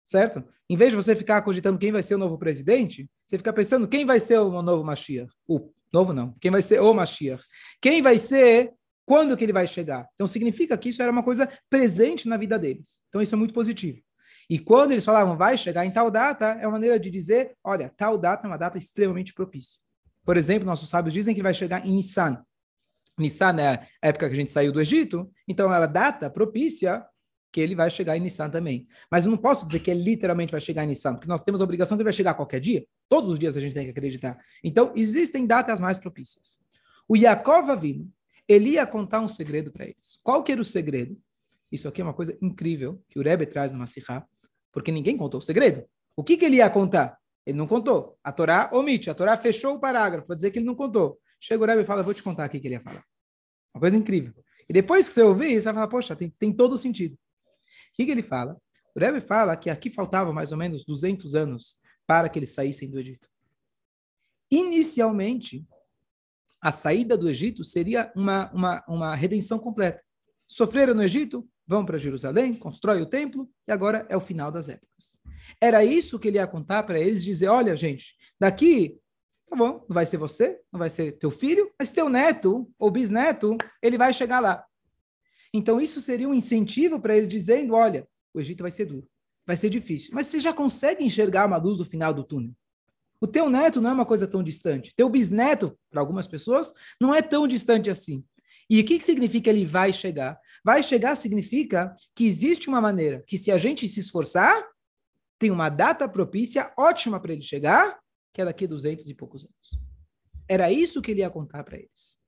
Certo? 0.06 0.42
Em 0.70 0.76
vez 0.76 0.90
de 0.90 0.96
você 0.96 1.14
ficar 1.14 1.42
cogitando 1.42 1.78
quem 1.78 1.92
vai 1.92 2.02
ser 2.02 2.14
o 2.14 2.18
novo 2.18 2.38
presidente, 2.38 3.08
você 3.28 3.36
fica 3.36 3.52
pensando 3.52 3.86
quem 3.86 4.06
vai 4.06 4.18
ser 4.18 4.38
o 4.38 4.62
novo 4.62 4.82
Mashiach. 4.82 5.30
O 5.46 5.70
novo 5.92 6.14
não. 6.14 6.34
Quem 6.40 6.50
vai 6.50 6.62
ser 6.62 6.80
o 6.80 6.94
Mashiach. 6.94 7.42
Quem 7.78 8.00
vai 8.00 8.18
ser, 8.18 8.72
quando 9.04 9.36
que 9.36 9.44
ele 9.44 9.52
vai 9.52 9.66
chegar. 9.66 10.08
Então, 10.14 10.26
significa 10.26 10.78
que 10.78 10.88
isso 10.88 11.02
era 11.02 11.12
uma 11.12 11.22
coisa 11.22 11.46
presente 11.68 12.26
na 12.26 12.38
vida 12.38 12.58
deles. 12.58 13.02
Então, 13.10 13.20
isso 13.20 13.34
é 13.34 13.38
muito 13.38 13.52
positivo. 13.52 13.98
E 14.48 14.58
quando 14.58 14.92
eles 14.92 15.04
falavam, 15.04 15.36
vai 15.36 15.58
chegar 15.58 15.84
em 15.84 15.90
tal 15.90 16.10
data, 16.10 16.56
é 16.58 16.66
uma 16.66 16.72
maneira 16.72 16.98
de 16.98 17.10
dizer, 17.10 17.54
olha, 17.62 17.92
tal 17.98 18.16
data 18.16 18.46
é 18.46 18.50
uma 18.50 18.56
data 18.56 18.78
extremamente 18.78 19.34
propícia. 19.34 19.78
Por 20.24 20.38
exemplo, 20.38 20.64
nossos 20.64 20.88
sábios 20.88 21.12
dizem 21.12 21.34
que 21.34 21.40
ele 21.40 21.48
vai 21.48 21.54
chegar 21.54 21.86
em 21.86 21.92
Nissan. 21.96 22.42
Nissan 23.18 23.60
é 23.60 23.68
a 23.74 24.08
época 24.08 24.26
que 24.26 24.32
a 24.32 24.38
gente 24.38 24.52
saiu 24.52 24.72
do 24.72 24.80
Egito, 24.80 25.30
então 25.46 25.72
é 25.72 25.76
a 25.76 25.84
data 25.84 26.30
propícia 26.30 27.04
que 27.50 27.60
ele 27.60 27.74
vai 27.74 27.90
chegar 27.90 28.16
em 28.16 28.20
Nissan 28.20 28.50
também. 28.50 28.86
Mas 29.10 29.24
eu 29.24 29.30
não 29.30 29.38
posso 29.38 29.66
dizer 29.66 29.80
que 29.80 29.90
ele 29.90 30.02
literalmente 30.02 30.52
vai 30.52 30.60
chegar 30.60 30.84
em 30.84 30.88
Nissan, 30.88 31.14
porque 31.14 31.28
nós 31.28 31.42
temos 31.42 31.60
a 31.60 31.64
obrigação 31.64 31.96
que 31.96 32.02
ele 32.02 32.08
vai 32.08 32.12
chegar 32.12 32.34
qualquer 32.34 32.60
dia. 32.60 32.86
Todos 33.08 33.30
os 33.30 33.38
dias 33.38 33.56
a 33.56 33.60
gente 33.60 33.74
tem 33.74 33.84
que 33.84 33.90
acreditar. 33.90 34.38
Então, 34.62 34.92
existem 34.94 35.46
datas 35.46 35.80
mais 35.80 35.98
propícias. 35.98 36.58
O 37.08 37.16
Yaakov 37.16 37.70
Avino, 37.70 38.10
ele 38.46 38.70
ia 38.70 38.86
contar 38.86 39.20
um 39.20 39.28
segredo 39.28 39.72
para 39.72 39.84
eles. 39.84 40.18
Qual 40.22 40.42
que 40.42 40.52
era 40.52 40.60
o 40.60 40.64
segredo? 40.64 41.18
Isso 41.70 41.88
aqui 41.88 42.00
é 42.00 42.04
uma 42.04 42.14
coisa 42.14 42.36
incrível 42.40 43.02
que 43.08 43.18
o 43.18 43.22
Rebbe 43.22 43.46
traz 43.46 43.72
no 43.72 43.78
Masihá, 43.78 44.26
porque 44.72 44.92
ninguém 44.92 45.16
contou 45.16 45.38
o 45.38 45.42
segredo. 45.42 45.84
O 46.16 46.24
que, 46.24 46.36
que 46.36 46.44
ele 46.44 46.56
ia 46.56 46.68
contar? 46.70 47.18
Ele 47.46 47.56
não 47.56 47.66
contou. 47.66 48.18
A 48.22 48.32
Torá 48.32 48.68
omite. 48.72 49.08
A 49.08 49.14
Torá 49.14 49.36
fechou 49.36 49.74
o 49.74 49.80
parágrafo 49.80 50.26
para 50.26 50.36
dizer 50.36 50.50
que 50.50 50.58
ele 50.58 50.66
não 50.66 50.74
contou. 50.74 51.18
Chega 51.40 51.62
o 51.62 51.66
Rebbe 51.66 51.82
e 51.82 51.86
fala, 51.86 52.02
vou 52.02 52.12
te 52.12 52.22
contar 52.22 52.46
o 52.46 52.50
que 52.50 52.58
ele 52.58 52.70
ia 52.70 52.80
falar. 52.80 53.02
Uma 53.74 53.80
coisa 53.80 53.96
incrível. 53.96 54.34
E 54.68 54.72
depois 54.72 55.08
que 55.08 55.14
você 55.14 55.22
ouvir, 55.22 55.54
você 55.54 55.62
vai 55.62 55.74
falar, 55.74 55.88
poxa, 55.88 56.14
tem, 56.14 56.28
tem 56.38 56.52
todo 56.52 56.72
o 56.72 56.78
sentido. 56.78 57.16
Que, 57.98 58.06
que 58.06 58.12
ele 58.12 58.22
fala? 58.22 58.56
O 58.94 59.00
Rebbe 59.00 59.20
fala 59.20 59.56
que 59.56 59.68
aqui 59.68 59.90
faltava 59.90 60.32
mais 60.32 60.52
ou 60.52 60.58
menos 60.58 60.84
200 60.84 61.34
anos 61.34 61.78
para 62.06 62.28
que 62.28 62.38
eles 62.38 62.50
saíssem 62.50 62.88
do 62.88 63.00
Egito. 63.00 63.28
Inicialmente, 64.48 65.66
a 66.60 66.70
saída 66.70 67.18
do 67.18 67.28
Egito 67.28 67.64
seria 67.64 68.12
uma, 68.14 68.52
uma, 68.52 68.84
uma 68.86 69.14
redenção 69.16 69.58
completa. 69.58 70.00
Sofreram 70.46 70.94
no 70.94 71.02
Egito, 71.02 71.44
vão 71.66 71.84
para 71.84 71.98
Jerusalém, 71.98 72.54
constrói 72.54 73.02
o 73.02 73.06
templo, 73.06 73.50
e 73.66 73.72
agora 73.72 74.06
é 74.08 74.16
o 74.16 74.20
final 74.20 74.52
das 74.52 74.68
épocas. 74.68 75.20
Era 75.60 75.84
isso 75.84 76.20
que 76.20 76.28
ele 76.28 76.38
ia 76.38 76.46
contar 76.46 76.84
para 76.84 77.00
eles, 77.00 77.24
dizer, 77.24 77.48
olha, 77.48 77.76
gente, 77.76 78.14
daqui, 78.38 78.96
tá 79.50 79.56
bom, 79.56 79.84
não 79.88 79.94
vai 79.94 80.06
ser 80.06 80.18
você, 80.18 80.60
não 80.72 80.78
vai 80.78 80.88
ser 80.88 81.18
teu 81.18 81.32
filho, 81.32 81.68
mas 81.76 81.90
teu 81.90 82.08
neto 82.08 82.70
ou 82.78 82.92
bisneto, 82.92 83.58
ele 83.82 83.98
vai 83.98 84.12
chegar 84.12 84.38
lá. 84.38 84.64
Então 85.52 85.80
isso 85.80 86.02
seria 86.02 86.28
um 86.28 86.34
incentivo 86.34 87.00
para 87.00 87.16
eles 87.16 87.28
dizendo, 87.28 87.74
olha, 87.74 88.06
o 88.34 88.40
Egito 88.40 88.62
vai 88.62 88.70
ser 88.70 88.86
duro, 88.86 89.08
vai 89.46 89.56
ser 89.56 89.70
difícil, 89.70 90.10
mas 90.12 90.26
você 90.26 90.40
já 90.40 90.52
consegue 90.52 91.04
enxergar 91.04 91.46
uma 91.46 91.56
luz 91.56 91.78
no 91.78 91.84
final 91.84 92.12
do 92.12 92.24
túnel. 92.24 92.52
O 93.20 93.26
teu 93.26 93.50
neto 93.50 93.80
não 93.80 93.90
é 93.90 93.92
uma 93.92 94.06
coisa 94.06 94.28
tão 94.28 94.42
distante. 94.42 94.92
Teu 94.94 95.08
bisneto, 95.08 95.76
para 95.90 96.00
algumas 96.00 96.26
pessoas, 96.26 96.72
não 97.00 97.12
é 97.12 97.20
tão 97.20 97.48
distante 97.48 97.90
assim. 97.90 98.24
E 98.70 98.80
o 98.80 98.84
que, 98.84 98.98
que 98.98 99.04
significa 99.04 99.50
ele 99.50 99.64
vai 99.64 99.92
chegar? 99.92 100.38
Vai 100.62 100.82
chegar 100.82 101.14
significa 101.16 101.94
que 102.14 102.26
existe 102.26 102.68
uma 102.68 102.80
maneira 102.80 103.24
que, 103.26 103.38
se 103.38 103.50
a 103.50 103.58
gente 103.58 103.88
se 103.88 103.98
esforçar, 103.98 104.62
tem 105.38 105.50
uma 105.50 105.68
data 105.68 106.08
propícia 106.08 106.72
ótima 106.76 107.18
para 107.18 107.32
ele 107.32 107.42
chegar, 107.42 107.98
que 108.32 108.42
é 108.42 108.44
daqui 108.44 108.66
a 108.66 108.68
duzentos 108.68 109.08
e 109.08 109.14
poucos 109.14 109.44
anos. 109.44 109.88
Era 110.46 110.70
isso 110.70 111.00
que 111.00 111.10
ele 111.10 111.20
ia 111.20 111.30
contar 111.30 111.64
para 111.64 111.78
eles. 111.78 112.20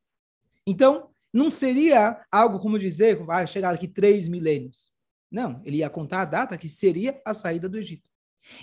Então, 0.67 1.10
não 1.33 1.51
seria 1.51 2.25
algo 2.31 2.59
como 2.59 2.79
dizer, 2.79 3.17
vai 3.25 3.47
chegar 3.47 3.73
daqui 3.73 3.87
três 3.87 4.27
milênios. 4.27 4.91
Não, 5.31 5.63
ele 5.65 5.79
ia 5.79 5.91
contar 5.91 6.23
a 6.23 6.25
data 6.25 6.59
que 6.59 6.69
seria 6.69 7.21
a 7.25 7.33
saída 7.33 7.69
do 7.69 7.79
Egito. 7.79 8.09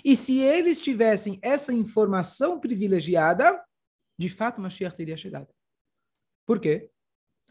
E 0.04 0.14
se 0.14 0.38
eles 0.38 0.80
tivessem 0.80 1.38
essa 1.42 1.72
informação 1.72 2.60
privilegiada, 2.60 3.62
de 4.18 4.28
fato 4.28 4.60
Mashiach 4.60 4.94
teria 4.94 5.16
chegado. 5.16 5.48
Por 6.46 6.60
quê? 6.60 6.90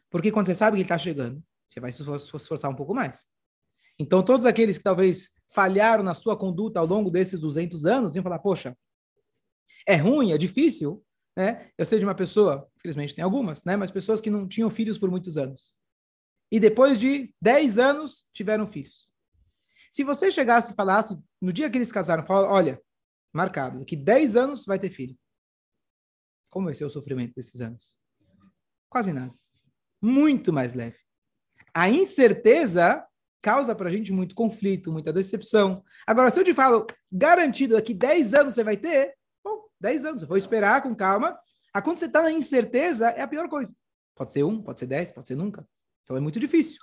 Porque 0.10 0.32
quando 0.32 0.48
você 0.48 0.56
sabe 0.56 0.76
que 0.76 0.82
ele 0.82 0.86
está 0.86 0.98
chegando, 0.98 1.44
você 1.68 1.80
vai 1.80 1.92
se 1.92 2.02
esforçar 2.02 2.70
um 2.70 2.76
pouco 2.76 2.94
mais. 2.94 3.26
Então, 4.00 4.24
todos 4.24 4.46
aqueles 4.46 4.78
que 4.78 4.84
talvez 4.84 5.36
falharam 5.50 6.04
na 6.04 6.14
sua 6.14 6.38
conduta 6.38 6.80
ao 6.80 6.86
longo 6.86 7.10
desses 7.10 7.40
200 7.40 7.86
anos, 7.86 8.16
iam 8.16 8.24
falar, 8.24 8.40
poxa, 8.40 8.78
é 9.86 9.96
ruim, 9.96 10.32
é 10.32 10.38
difícil, 10.38 11.04
né? 11.38 11.70
Eu 11.78 11.86
sei 11.86 12.00
de 12.00 12.04
uma 12.04 12.16
pessoa, 12.16 12.68
infelizmente 12.80 13.14
tem 13.14 13.24
algumas, 13.24 13.64
né? 13.64 13.76
Mas 13.76 13.92
pessoas 13.92 14.20
que 14.20 14.32
não 14.32 14.48
tinham 14.48 14.72
filhos 14.72 14.98
por 14.98 15.12
muitos 15.12 15.38
anos. 15.38 15.78
E 16.52 16.60
depois 16.60 17.00
de 17.00 17.32
10 17.40 17.78
anos, 17.78 18.28
tiveram 18.34 18.66
filhos. 18.66 19.12
Se 19.92 20.04
você 20.04 20.32
chegasse 20.32 20.74
e 20.74 20.76
falasse, 20.76 21.22
no 21.40 21.54
dia 21.54 21.70
que 21.70 21.78
eles 21.78 21.92
casaram, 21.92 22.24
fala, 22.24 22.50
olha, 22.50 22.82
marcado, 23.32 23.78
daqui 23.80 23.96
10 23.96 24.36
anos 24.36 24.66
vai 24.66 24.80
ter 24.80 24.90
filho. 24.90 25.16
Como 26.50 26.66
vai 26.66 26.74
ser 26.74 26.86
o 26.86 26.90
sofrimento 26.90 27.36
desses 27.36 27.62
anos? 27.62 27.96
Quase 28.90 29.14
nada. 29.14 29.32
Muito 30.02 30.52
mais 30.52 30.74
leve. 30.74 30.98
A 31.72 31.88
incerteza 31.88 33.06
causa 33.44 33.76
para 33.76 33.90
a 33.90 33.92
gente 33.92 34.12
muito 34.12 34.34
conflito, 34.34 34.92
muita 34.92 35.14
decepção. 35.14 35.84
Agora, 36.08 36.32
se 36.32 36.40
eu 36.40 36.44
te 36.44 36.54
falo, 36.54 36.88
garantido, 37.12 37.76
daqui 37.76 37.94
10 37.94 38.34
anos 38.34 38.56
você 38.56 38.64
vai 38.64 38.76
ter, 38.76 39.16
10 39.80 40.06
anos, 40.06 40.22
eu 40.22 40.28
vou 40.28 40.38
esperar 40.38 40.82
com 40.82 40.96
calma. 40.96 41.38
A 41.74 41.82
quando 41.82 41.98
você 41.98 42.06
está 42.06 42.24
na 42.24 42.32
incerteza, 42.32 43.10
é 43.10 43.22
a 43.22 43.28
pior 43.28 43.48
coisa. 43.50 43.76
Pode 44.16 44.32
ser 44.32 44.44
um, 44.44 44.62
pode 44.62 44.80
ser 44.80 44.88
10, 44.88 45.12
pode 45.12 45.28
ser 45.28 45.36
nunca. 45.36 45.68
Então 46.04 46.18
é 46.18 46.20
muito 46.20 46.40
difícil. 46.40 46.80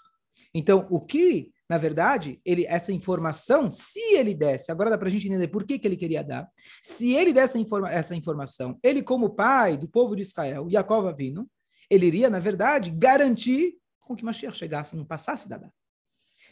Então, 0.53 0.87
o 0.91 1.01
que 1.01 1.53
na 1.69 1.79
verdade, 1.79 2.41
ele, 2.45 2.67
essa 2.67 2.93
informação, 2.93 3.71
se 3.71 3.99
ele 4.15 4.35
desse, 4.35 4.71
agora 4.71 4.91
dá 4.91 4.99
para 4.99 5.09
a 5.09 5.11
gente 5.11 5.27
entender 5.27 5.49
por 5.49 5.65
que, 5.65 5.79
que 5.79 5.89
ele 5.89 5.97
queria 5.97 6.23
dar, 6.23 6.49
se 6.83 7.13
ele 7.13 7.33
desse 7.33 7.59
informa, 7.59 7.91
essa 7.91 8.15
informação, 8.15 8.79
ele 8.83 9.03
como 9.03 9.31
pai 9.31 9.77
do 9.77 9.89
povo 9.89 10.15
de 10.15 10.23
Israel, 10.23 10.69
Jacob 10.71 11.07
Avino, 11.07 11.49
ele 11.89 12.07
iria, 12.07 12.29
na 12.29 12.39
verdade, 12.39 12.91
garantir 12.91 13.77
com 13.99 14.15
que 14.15 14.25
Mashiach 14.25 14.57
chegasse, 14.57 14.95
não 14.95 15.07
passasse 15.07 15.49
da 15.49 15.57
data. 15.57 15.73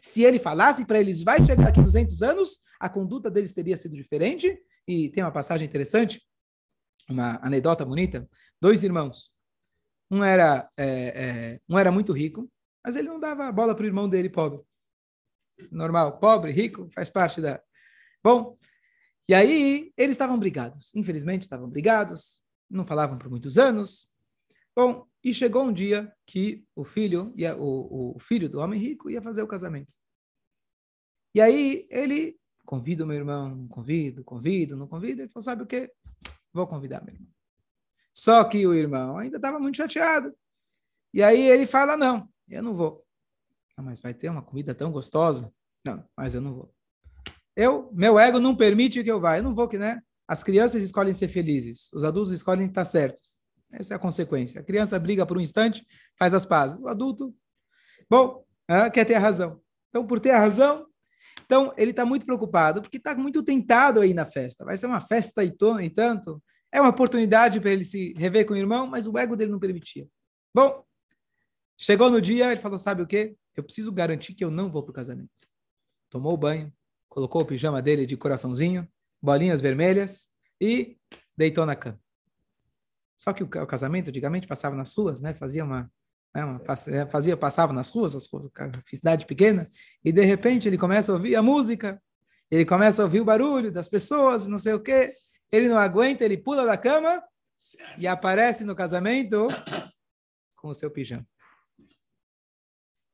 Se 0.01 0.25
ele 0.25 0.39
falasse 0.39 0.85
para 0.87 0.99
eles, 0.99 1.23
vai 1.23 1.45
chegar 1.45 1.69
aqui 1.69 1.81
200 1.81 2.23
anos, 2.23 2.61
a 2.81 2.89
conduta 2.89 3.31
deles 3.31 3.53
teria 3.53 3.77
sido 3.77 3.95
diferente, 3.95 4.59
e 4.89 5.11
tem 5.11 5.23
uma 5.23 5.31
passagem 5.31 5.69
interessante, 5.69 6.21
uma 7.13 7.39
anedota 7.43 7.85
bonita, 7.85 8.29
dois 8.61 8.83
irmãos, 8.83 9.31
um 10.11 10.23
era, 10.23 10.69
é, 10.77 10.87
é, 10.87 11.61
um 11.69 11.79
era 11.79 11.93
muito 11.93 12.13
rico, 12.13 12.51
mas 12.85 12.97
ele 12.97 13.09
não 13.09 13.21
dava 13.21 13.51
bola 13.53 13.75
para 13.75 13.85
o 13.85 13.87
irmão 13.87 14.09
dele 14.09 14.29
pobre 14.29 14.61
normal, 15.71 16.19
pobre, 16.19 16.53
rico, 16.53 16.89
faz 16.95 17.11
parte 17.11 17.41
da. 17.41 17.63
Bom, 18.23 18.57
e 19.29 19.35
aí 19.35 19.93
eles 19.97 20.15
estavam 20.15 20.39
brigados. 20.39 20.95
Infelizmente 20.95 21.43
estavam 21.43 21.69
brigados, 21.69 22.41
não 22.69 22.87
falavam 22.87 23.19
por 23.19 23.31
muitos 23.31 23.59
anos. 23.59 24.09
Bom, 24.75 25.07
e 25.23 25.35
chegou 25.35 25.65
um 25.65 25.73
dia 25.73 26.13
que 26.27 26.65
o 26.75 26.85
filho, 26.85 27.33
ia, 27.37 27.57
o, 27.57 28.17
o 28.17 28.21
filho 28.21 28.49
do 28.49 28.59
homem 28.59 28.81
rico 28.81 29.11
ia 29.11 29.23
fazer 29.23 29.43
o 29.43 29.47
casamento. 29.47 29.97
E 31.35 31.41
aí 31.41 31.87
ele 31.91 32.37
convida 32.65 33.05
o 33.05 33.07
meu 33.07 33.17
irmão, 33.17 33.67
convido, 33.69 34.25
convido, 34.25 34.77
não 34.77 34.89
convido. 34.89 35.23
Ele 35.23 35.29
falou, 35.29 35.43
sabe 35.43 35.63
o 35.63 35.67
quê? 35.67 35.93
Vou 36.53 36.67
convidar 36.67 37.03
meu 37.05 37.15
irmão. 37.15 37.29
Só 38.13 38.45
que 38.45 38.67
o 38.67 38.75
irmão 38.75 39.19
ainda 39.19 39.37
estava 39.37 39.59
muito 39.59 39.77
chateado. 39.77 40.35
E 41.15 41.23
aí 41.23 41.41
ele 41.49 41.67
fala, 41.67 41.97
não, 41.97 42.29
eu 42.49 42.63
não 42.63 42.75
vou. 42.75 43.05
Ah, 43.77 43.83
mas 43.83 44.01
vai 44.01 44.13
ter 44.13 44.29
uma 44.29 44.43
comida 44.43 44.75
tão 44.75 44.93
gostosa? 44.93 45.53
Não, 45.85 46.05
mas 46.17 46.35
eu 46.35 46.41
não 46.41 46.55
vou. 46.55 46.75
Eu, 47.57 47.91
meu 47.93 48.19
ego 48.19 48.39
não 48.39 48.55
permite 48.55 49.03
que 49.03 49.11
eu 49.11 49.21
vá. 49.21 49.39
Eu 49.39 49.43
não 49.43 49.55
vou 49.55 49.69
que, 49.69 49.79
né? 49.79 50.03
As 50.27 50.43
crianças 50.43 50.83
escolhem 50.83 51.13
ser 51.13 51.29
felizes, 51.29 51.93
os 51.93 52.05
adultos 52.05 52.33
escolhem 52.33 52.67
estar 52.67 52.85
certos. 52.85 53.43
Essa 53.71 53.95
é 53.95 53.97
a 53.97 53.99
consequência. 53.99 54.61
A 54.61 54.65
criança 54.65 54.99
briga 54.99 55.27
por 55.27 55.37
um 55.37 55.41
instante, 55.41 55.87
faz 56.19 56.35
as 56.35 56.45
pazes. 56.45 56.81
O 56.81 56.89
adulto, 56.89 57.35
bom, 58.09 58.45
ah, 58.69 58.91
quer 58.91 59.05
ter 59.05 59.15
a 59.15 59.19
razão. 59.19 59.61
Então, 59.89 60.07
por 60.07 60.21
ter 60.21 60.31
a 60.31 60.39
razão, 60.39 60.87
então 61.53 61.75
ele 61.77 61.91
está 61.91 62.07
muito 62.07 62.25
preocupado, 62.25 62.81
porque 62.81 62.97
está 62.97 63.15
muito 63.15 63.43
tentado 63.43 64.01
aí 64.01 64.15
na 64.15 64.25
festa. 64.25 64.65
Vai 64.65 64.75
ser 64.75 64.87
uma 64.87 65.03
festa 65.03 65.45
e, 65.45 65.55
e 65.83 65.91
tanto. 65.91 66.43
É 66.73 66.81
uma 66.81 66.89
oportunidade 66.89 67.61
para 67.61 67.71
ele 67.71 67.85
se 67.85 68.15
rever 68.15 68.47
com 68.47 68.55
o 68.55 68.57
irmão, 68.57 68.87
mas 68.87 69.07
o 69.07 69.19
ego 69.19 69.37
dele 69.37 69.53
não 69.53 69.59
permitia. 69.59 70.09
Bom, 70.55 70.83
chegou 71.77 72.09
no 72.09 72.23
dia, 72.23 72.51
ele 72.51 72.61
falou: 72.61 72.79
sabe 72.79 73.03
o 73.03 73.07
quê? 73.07 73.37
eu 73.55 73.63
preciso 73.63 73.93
garantir 73.93 74.33
que 74.33 74.43
eu 74.43 74.51
não 74.51 74.71
vou 74.71 74.83
para 74.83 74.93
o 74.93 74.95
casamento. 74.95 75.29
Tomou 76.09 76.33
o 76.33 76.39
banho, 76.39 76.73
colocou 77.07 77.43
o 77.43 77.45
pijama 77.45 77.83
dele 77.83 78.07
de 78.07 78.17
coraçãozinho, 78.17 78.89
bolinhas 79.21 79.61
vermelhas 79.61 80.29
e 80.59 80.97
deitou 81.37 81.67
na 81.67 81.77
cama. 81.77 82.01
Só 83.15 83.35
que 83.35 83.45
o, 83.45 83.67
casamento, 83.67 84.09
antigamente, 84.09 84.47
passava 84.47 84.75
nas 84.75 84.95
ruas, 84.97 85.21
né? 85.21 85.35
Fazia 85.35 85.63
uma, 85.63 85.93
né? 86.35 86.61
é, 86.89 87.07
fazia, 87.07 87.37
passava 87.37 87.73
nas 87.73 87.91
ruas, 87.91 88.15
as, 88.15 88.29
cidade 88.87 89.27
pequena, 89.27 89.67
e 90.05 90.11
de 90.11 90.25
repente 90.25 90.67
ele 90.67 90.79
começa 90.79 91.13
a 91.13 91.15
ouvir 91.15 91.37
a 91.37 91.43
música, 91.43 92.03
ele 92.51 92.65
começa 92.65 93.03
a 93.03 93.05
ouvir 93.05 93.21
o 93.21 93.25
barulho 93.25 93.73
das 93.73 93.89
pessoas, 93.89 94.47
não 94.47 94.59
sei 94.59 94.75
o 94.75 94.81
quê. 94.81 95.11
Ele 95.51 95.69
não 95.69 95.79
aguenta, 95.79 96.25
ele 96.25 96.37
pula 96.37 96.65
da 96.65 96.77
cama 96.77 97.23
e 97.99 98.07
aparece 98.07 98.65
no 98.65 98.75
casamento 98.75 99.47
com 100.57 100.69
o 100.69 100.75
seu 100.75 100.91
pijama. 100.91 101.27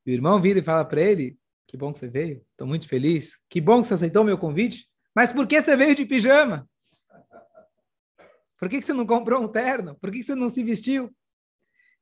O 0.06 0.10
irmão 0.10 0.40
vira 0.40 0.58
e 0.58 0.62
fala 0.62 0.84
para 0.84 1.00
ele: 1.00 1.38
Que 1.66 1.76
bom 1.76 1.92
que 1.92 1.98
você 1.98 2.08
veio, 2.08 2.44
estou 2.50 2.66
muito 2.66 2.88
feliz. 2.88 3.38
Que 3.48 3.60
bom 3.60 3.80
que 3.80 3.86
você 3.86 3.94
aceitou 3.94 4.24
meu 4.24 4.38
convite. 4.38 4.88
Mas 5.14 5.32
por 5.32 5.46
que 5.46 5.60
você 5.60 5.76
veio 5.76 5.94
de 5.94 6.06
pijama? 6.06 6.68
Por 8.58 8.68
que 8.68 8.82
você 8.82 8.92
não 8.92 9.06
comprou 9.06 9.42
um 9.42 9.48
terno? 9.48 9.94
Por 10.00 10.10
que 10.10 10.22
você 10.22 10.34
não 10.34 10.48
se 10.48 10.62
vestiu? 10.64 11.14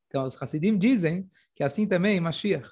Então, 0.06 0.24
os 0.24 0.40
Hassidim 0.40 0.78
dizem 0.78 1.28
que 1.54 1.62
assim 1.62 1.86
também, 1.86 2.20
Mashiach, 2.20 2.68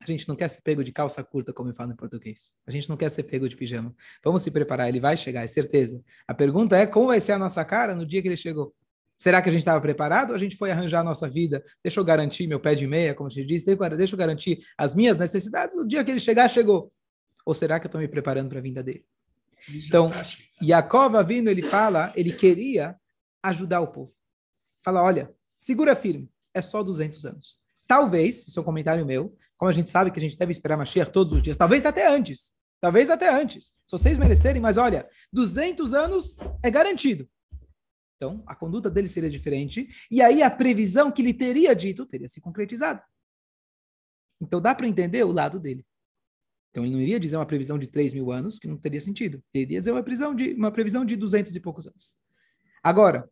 a 0.00 0.06
gente 0.06 0.28
não 0.28 0.36
quer 0.36 0.48
ser 0.48 0.62
pego 0.62 0.84
de 0.84 0.92
calça 0.92 1.24
curta, 1.24 1.52
como 1.52 1.70
eu 1.70 1.74
falo 1.74 1.92
em 1.92 1.96
português. 1.96 2.56
A 2.66 2.70
gente 2.70 2.88
não 2.88 2.96
quer 2.96 3.10
ser 3.10 3.22
pego 3.24 3.48
de 3.48 3.56
pijama. 3.56 3.94
Vamos 4.22 4.42
se 4.42 4.50
preparar, 4.50 4.88
ele 4.88 5.00
vai 5.00 5.16
chegar, 5.16 5.42
é 5.42 5.46
certeza. 5.46 6.02
A 6.28 6.34
pergunta 6.34 6.76
é 6.76 6.86
como 6.86 7.06
vai 7.06 7.20
ser 7.20 7.32
a 7.32 7.38
nossa 7.38 7.64
cara 7.64 7.96
no 7.96 8.04
dia 8.04 8.20
que 8.20 8.28
ele 8.28 8.36
chegou. 8.36 8.74
Será 9.16 9.40
que 9.40 9.48
a 9.48 9.52
gente 9.52 9.60
estava 9.60 9.80
preparado 9.80 10.30
ou 10.30 10.36
a 10.36 10.38
gente 10.38 10.56
foi 10.56 10.70
arranjar 10.70 11.00
a 11.00 11.04
nossa 11.04 11.28
vida? 11.28 11.64
Deixa 11.82 12.00
eu 12.00 12.04
garantir 12.04 12.46
meu 12.46 12.60
pé 12.60 12.74
de 12.74 12.86
meia, 12.86 13.14
como 13.14 13.30
gente 13.30 13.46
disse, 13.46 13.64
deixa 13.64 14.14
eu 14.14 14.18
garantir 14.18 14.66
as 14.76 14.94
minhas 14.94 15.16
necessidades. 15.16 15.76
No 15.76 15.86
dia 15.86 16.04
que 16.04 16.10
ele 16.10 16.20
chegar, 16.20 16.48
chegou. 16.48 16.92
Ou 17.46 17.54
será 17.54 17.78
que 17.78 17.86
eu 17.86 17.88
estou 17.88 18.00
me 18.00 18.08
preparando 18.08 18.48
para 18.48 18.58
a 18.58 18.62
vinda 18.62 18.82
dele? 18.82 19.04
Então, 19.68 20.10
Yaakov 20.62 21.14
vindo, 21.26 21.48
ele 21.48 21.62
fala, 21.62 22.12
ele 22.16 22.32
queria 22.32 22.96
ajudar 23.42 23.80
o 23.80 23.88
povo. 23.88 24.12
Fala, 24.82 25.02
olha, 25.02 25.32
segura 25.64 25.96
firme, 25.96 26.30
é 26.52 26.60
só 26.60 26.82
200 26.82 27.24
anos. 27.24 27.58
Talvez, 27.88 28.46
isso 28.46 28.58
é 28.58 28.62
um 28.62 28.64
comentário 28.64 29.04
meu, 29.06 29.34
como 29.56 29.70
a 29.70 29.72
gente 29.72 29.88
sabe 29.88 30.10
que 30.10 30.18
a 30.18 30.22
gente 30.22 30.36
deve 30.36 30.52
esperar 30.52 30.76
Mashiach 30.76 31.10
todos 31.10 31.32
os 31.32 31.42
dias, 31.42 31.56
talvez 31.56 31.86
até 31.86 32.06
antes, 32.06 32.54
talvez 32.80 33.08
até 33.08 33.32
antes, 33.32 33.68
se 33.86 33.90
vocês 33.90 34.18
merecerem, 34.18 34.60
mas 34.60 34.76
olha, 34.76 35.08
200 35.32 35.94
anos 35.94 36.36
é 36.62 36.70
garantido. 36.70 37.26
Então, 38.16 38.42
a 38.46 38.54
conduta 38.54 38.90
dele 38.90 39.08
seria 39.08 39.30
diferente, 39.30 39.88
e 40.10 40.20
aí 40.20 40.42
a 40.42 40.50
previsão 40.50 41.10
que 41.10 41.22
ele 41.22 41.32
teria 41.32 41.74
dito 41.74 42.04
teria 42.04 42.28
se 42.28 42.42
concretizado. 42.42 43.02
Então, 44.40 44.60
dá 44.60 44.74
para 44.74 44.86
entender 44.86 45.24
o 45.24 45.32
lado 45.32 45.58
dele. 45.58 45.84
Então, 46.70 46.84
ele 46.84 46.92
não 46.92 47.00
iria 47.00 47.18
dizer 47.18 47.36
uma 47.36 47.46
previsão 47.46 47.78
de 47.78 47.86
3 47.86 48.12
mil 48.12 48.30
anos, 48.30 48.58
que 48.58 48.68
não 48.68 48.76
teria 48.76 49.00
sentido. 49.00 49.42
Ele 49.52 49.64
iria 49.64 49.78
dizer 49.78 49.92
uma 49.92 50.02
previsão 50.02 50.34
de, 50.34 50.52
uma 50.52 50.70
previsão 50.70 51.04
de 51.06 51.16
200 51.16 51.54
e 51.56 51.60
poucos 51.60 51.86
anos. 51.86 52.14
Agora, 52.82 53.30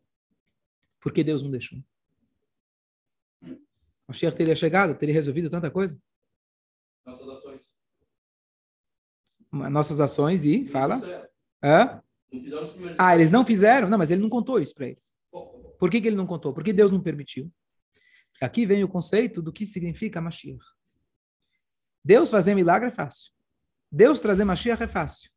por 0.99 1.11
que 1.11 1.23
Deus 1.23 1.43
não 1.43 1.51
deixou? 1.51 1.77
Sheikh 4.11 4.35
teria 4.35 4.55
chegado, 4.55 4.97
teria 4.97 5.13
resolvido 5.13 5.49
tanta 5.49 5.71
coisa? 5.71 5.97
Nossas 7.05 7.29
ações. 7.29 7.61
Nossas 9.51 9.99
ações 10.01 10.43
e, 10.43 10.67
fala. 10.67 10.99
Hã? 11.63 12.01
Ah, 12.97 13.15
eles 13.15 13.31
não 13.31 13.45
fizeram? 13.45 13.87
Não, 13.87 13.97
mas 13.97 14.11
ele 14.11 14.21
não 14.21 14.29
contou 14.29 14.59
isso 14.59 14.73
para 14.73 14.87
eles. 14.87 15.15
Por 15.79 15.89
que, 15.89 16.01
que 16.01 16.07
ele 16.07 16.15
não 16.15 16.25
contou? 16.25 16.53
Porque 16.53 16.73
Deus 16.73 16.91
não 16.91 17.01
permitiu. 17.01 17.51
Aqui 18.41 18.65
vem 18.65 18.83
o 18.83 18.87
conceito 18.87 19.41
do 19.41 19.53
que 19.53 19.65
significa 19.65 20.19
Mashiach. 20.19 20.63
Deus 22.03 22.29
fazer 22.29 22.55
milagre 22.55 22.89
é 22.89 22.91
fácil. 22.91 23.31
Deus 23.91 24.19
trazer 24.19 24.43
Mashiach 24.43 24.81
é 24.81 24.87
fácil. 24.87 25.29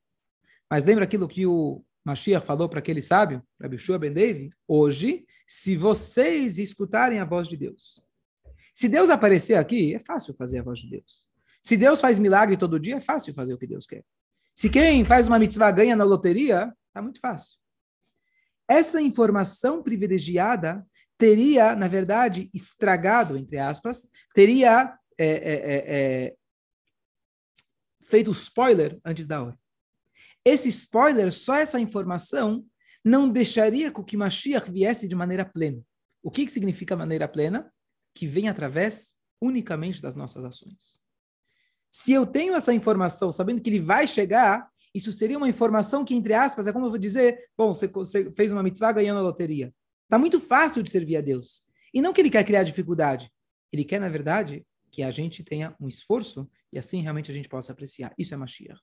Mas 0.71 0.85
lembra 0.85 1.05
aquilo 1.05 1.29
que 1.29 1.47
o 1.47 1.85
Mashiach 2.05 2.45
falou 2.45 2.69
para 2.69 2.79
aquele 2.79 3.03
sábio, 3.03 3.43
para 3.59 3.69
Bishua 3.69 3.99
Ben 3.99 4.13
David, 4.13 4.57
hoje, 4.67 5.27
se 5.47 5.77
vocês 5.77 6.59
escutarem 6.59 7.19
a 7.21 7.25
voz 7.25 7.49
de 7.49 7.57
Deus. 7.57 8.06
Se 8.77 8.91
Deus 8.91 9.09
aparecer 9.09 9.55
aqui, 9.55 9.95
é 9.95 9.99
fácil 9.99 10.35
fazer 10.35 10.59
a 10.59 10.63
voz 10.63 10.81
de 10.81 10.91
Deus. 10.91 11.27
Se 11.63 11.79
Deus 11.79 11.99
faz 11.99 12.19
milagre 12.19 12.59
todo 12.59 12.79
dia, 12.79 12.97
é 12.97 13.01
fácil 13.01 13.33
fazer 13.33 13.55
o 13.55 13.59
que 13.59 13.67
Deus 13.67 13.87
quer. 13.87 14.05
Se 14.55 14.69
quem 14.69 15.03
faz 15.03 15.27
uma 15.27 15.39
mitzvah 15.39 15.71
ganha 15.71 15.97
na 15.97 16.05
loteria, 16.05 16.71
tá 16.93 17.01
muito 17.01 17.19
fácil. 17.19 17.57
Essa 18.69 19.01
informação 19.01 19.83
privilegiada 19.83 20.87
teria, 21.17 21.75
na 21.75 21.89
verdade, 21.89 22.51
estragado, 22.53 23.39
entre 23.39 23.59
aspas, 23.59 24.11
teria 24.35 24.95
é, 25.17 25.27
é, 25.27 25.55
é, 25.55 26.27
é 26.27 26.37
feito 28.03 28.31
spoiler 28.33 29.01
antes 29.03 29.27
da 29.27 29.43
hora. 29.43 29.59
Esse 30.45 30.69
spoiler, 30.69 31.33
só 31.33 31.55
essa 31.55 31.81
informação, 31.81 32.63
não 33.03 33.31
deixaria 33.31 33.91
com 33.91 34.05
que 34.05 34.19
Mashiach 34.19 34.71
viesse 34.71 35.09
de 35.09 35.15
maneira 35.15 35.47
plena. 35.47 35.81
O 36.23 36.31
que, 36.31 36.45
que 36.45 36.53
significa 36.53 36.95
maneira 36.95 37.27
plena? 37.27 37.73
Que 38.17 38.27
vem 38.27 38.49
através 38.49 39.15
unicamente 39.41 40.01
das 40.01 40.15
nossas 40.15 40.43
ações. 40.43 40.99
Se 41.91 42.13
eu 42.13 42.27
tenho 42.27 42.55
essa 42.55 42.73
informação, 42.73 43.31
sabendo 43.31 43.61
que 43.61 43.69
ele 43.69 43.81
vai 43.81 44.07
chegar, 44.07 44.71
isso 44.95 45.13
seria 45.13 45.37
uma 45.37 45.49
informação 45.49 46.03
que, 46.03 46.15
entre 46.15 46.33
aspas, 46.33 46.67
é 46.67 46.73
como 46.73 46.87
eu 46.87 46.91
vou 46.91 46.99
dizer, 46.99 47.51
bom, 47.57 47.75
você, 47.75 47.87
você 47.87 48.33
fez 48.33 48.51
uma 48.51 48.63
mitzvah 48.63 48.93
ganhando 48.93 49.19
a 49.19 49.23
loteria. 49.23 49.71
Está 50.05 50.19
muito 50.19 50.41
fácil 50.41 50.83
de 50.83 50.91
servir 50.91 51.19
a 51.19 51.21
Deus. 51.21 51.65
E 51.93 52.01
não 52.01 52.15
que 52.15 52.21
ele 52.23 52.31
quer 52.31 52.45
criar 52.45 52.63
dificuldade. 52.63 53.31
Ele 53.71 53.85
quer, 53.85 54.01
na 54.01 54.09
verdade, 54.09 54.67
que 54.91 55.03
a 55.03 55.11
gente 55.11 55.45
tenha 55.45 55.77
um 55.79 55.87
esforço 55.89 56.49
e 56.73 56.79
assim 56.79 57.03
realmente 57.03 57.31
a 57.31 57.35
gente 57.35 57.49
possa 57.49 57.73
apreciar. 57.73 58.15
Isso 58.17 58.33
é 58.33 58.37
Mashiach. 58.39 58.81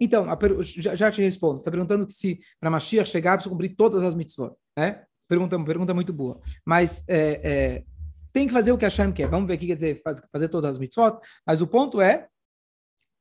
Então, 0.00 0.26
já, 0.62 0.94
já, 0.94 1.10
te 1.10 1.20
respondo. 1.22 1.54
Você 1.54 1.60
está 1.60 1.70
perguntando 1.70 2.08
se 2.10 2.40
para 2.60 2.70
Mashiach 2.70 3.10
chegar 3.10 3.34
precisa 3.34 3.52
cumprir 3.52 3.74
todas 3.74 4.02
as 4.02 4.14
mitzvot. 4.14 4.54
Né? 4.76 5.04
Pergunta, 5.28 5.62
pergunta 5.64 5.94
muito 5.94 6.12
boa. 6.12 6.40
Mas 6.64 7.08
é, 7.08 7.40
é, 7.42 7.84
tem 8.32 8.46
que 8.46 8.52
fazer 8.52 8.72
o 8.72 8.78
que 8.78 8.84
Hashem 8.84 9.12
quer. 9.12 9.28
Vamos 9.28 9.46
ver 9.46 9.54
o 9.54 9.58
que 9.58 9.66
quer 9.66 9.74
dizer 9.74 10.00
fazer, 10.02 10.22
fazer 10.32 10.48
todas 10.48 10.70
as 10.70 10.78
mitzvot. 10.78 11.18
Mas 11.46 11.60
o 11.60 11.66
ponto 11.66 12.00
é, 12.00 12.28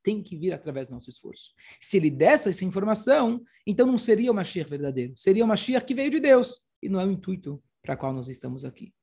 tem 0.03 0.24
que 0.24 0.38
vir 0.38 0.53
através 0.53 0.88
do 0.88 0.94
nosso 0.94 1.10
esforço. 1.10 1.53
Se 1.82 1.98
ele 1.98 2.10
desse 2.10 2.50
essa 2.50 2.63
informação, 2.63 3.41
então 3.65 3.86
não 3.86 3.98
seria 3.98 4.32
o 4.32 4.34
Mashiach 4.34 4.70
verdadeiro. 4.70 5.13
Seria 5.17 5.44
o 5.44 5.48
Mashiach 5.48 5.86
que 5.86 5.94
veio 5.94 6.10
de 6.10 6.20
Deus. 6.20 6.65
E 6.82 6.88
não 6.88 7.00
é 7.00 7.06
o 7.06 7.12
intuito 7.12 7.62
para 7.82 7.98
qual 7.98 8.13
nós 8.13 8.29
estamos 8.29 8.63
aqui. 8.63 8.94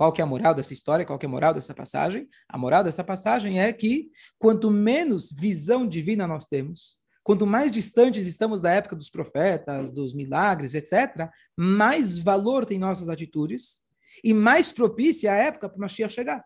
Qual 0.00 0.14
que 0.14 0.22
é 0.22 0.24
a 0.24 0.26
moral 0.26 0.54
dessa 0.54 0.72
história? 0.72 1.04
Qual 1.04 1.18
que 1.18 1.26
é 1.26 1.28
a 1.28 1.30
moral 1.30 1.52
dessa 1.52 1.74
passagem? 1.74 2.26
A 2.48 2.56
moral 2.56 2.82
dessa 2.82 3.04
passagem 3.04 3.60
é 3.60 3.70
que 3.70 4.10
quanto 4.38 4.70
menos 4.70 5.30
visão 5.30 5.86
divina 5.86 6.26
nós 6.26 6.46
temos, 6.46 6.98
quanto 7.22 7.46
mais 7.46 7.70
distantes 7.70 8.26
estamos 8.26 8.62
da 8.62 8.70
época 8.70 8.96
dos 8.96 9.10
profetas, 9.10 9.92
dos 9.92 10.14
milagres, 10.14 10.74
etc., 10.74 11.28
mais 11.54 12.18
valor 12.18 12.64
tem 12.64 12.78
nossas 12.78 13.10
atitudes 13.10 13.84
e 14.24 14.32
mais 14.32 14.72
propícia 14.72 15.32
a 15.32 15.36
época 15.36 15.68
para 15.68 15.76
o 15.76 15.80
Mashiach 15.82 16.14
chegar. 16.14 16.42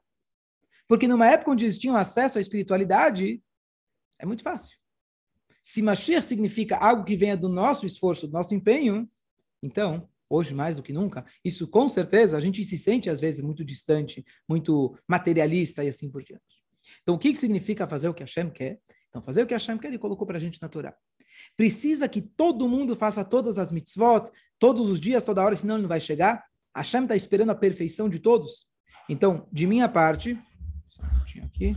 Porque 0.89 1.07
numa 1.07 1.29
época 1.29 1.53
onde 1.53 1.65
eles 1.65 1.79
tinham 1.79 1.95
acesso 1.95 2.39
à 2.39 2.41
espiritualidade, 2.41 3.41
é 4.19 4.27
muito 4.27 4.43
fácil. 4.43 4.77
Se 5.63 5.81
Mashiach 5.81 6.27
significa 6.27 6.77
algo 6.77 7.05
que 7.05 7.17
venha 7.17 7.37
do 7.37 7.49
nosso 7.49 7.87
esforço, 7.87 8.27
do 8.27 8.33
nosso 8.33 8.53
empenho, 8.53 9.09
então 9.63 10.09
hoje 10.35 10.55
mais 10.55 10.77
do 10.77 10.83
que 10.83 10.93
nunca, 10.93 11.25
isso 11.45 11.69
com 11.69 11.89
certeza 11.89 12.37
a 12.37 12.41
gente 12.41 12.65
se 12.65 12.79
sente 12.79 13.09
às 13.09 13.21
vezes 13.21 13.43
muito 13.43 13.65
distante, 13.65 14.25
muito 14.49 14.99
materialista 15.09 15.85
e 15.85 15.89
assim 15.89 16.11
por 16.11 16.23
diante. 16.23 16.43
Então, 17.03 17.15
o 17.15 17.19
que, 17.19 17.33
que 17.33 17.39
significa 17.39 17.87
fazer 17.87 18.09
o 18.09 18.15
que 18.15 18.23
Hashem 18.23 18.51
quer? 18.51 18.79
Então, 19.09 19.23
fazer 19.23 19.43
o 19.43 19.47
que 19.47 19.55
Hashem 19.55 19.79
quer, 19.79 19.89
ele 19.89 19.99
colocou 19.99 20.27
para 20.27 20.37
a 20.37 20.41
gente 20.41 20.61
natural. 20.61 20.95
Precisa 21.57 22.09
que 22.09 22.21
todo 22.21 22.69
mundo 22.69 22.97
faça 22.97 23.25
todas 23.25 23.59
as 23.59 23.73
mitzvot, 23.73 24.31
todos 24.59 24.91
os 24.91 25.01
dias, 25.01 25.23
toda 25.23 25.43
hora, 25.43 25.57
senão 25.57 25.77
ele 25.77 25.83
não 25.83 25.89
vai 25.89 26.01
chegar. 26.01 26.45
Hashem 26.77 27.03
está 27.03 27.15
esperando 27.15 27.51
a 27.51 27.55
perfeição 27.55 28.09
de 28.09 28.19
todos. 28.19 28.69
Então, 29.09 29.49
de 29.53 29.67
minha 29.67 29.89
parte, 29.89 30.39
só 30.87 31.03
um 31.03 31.45
aqui 31.45 31.77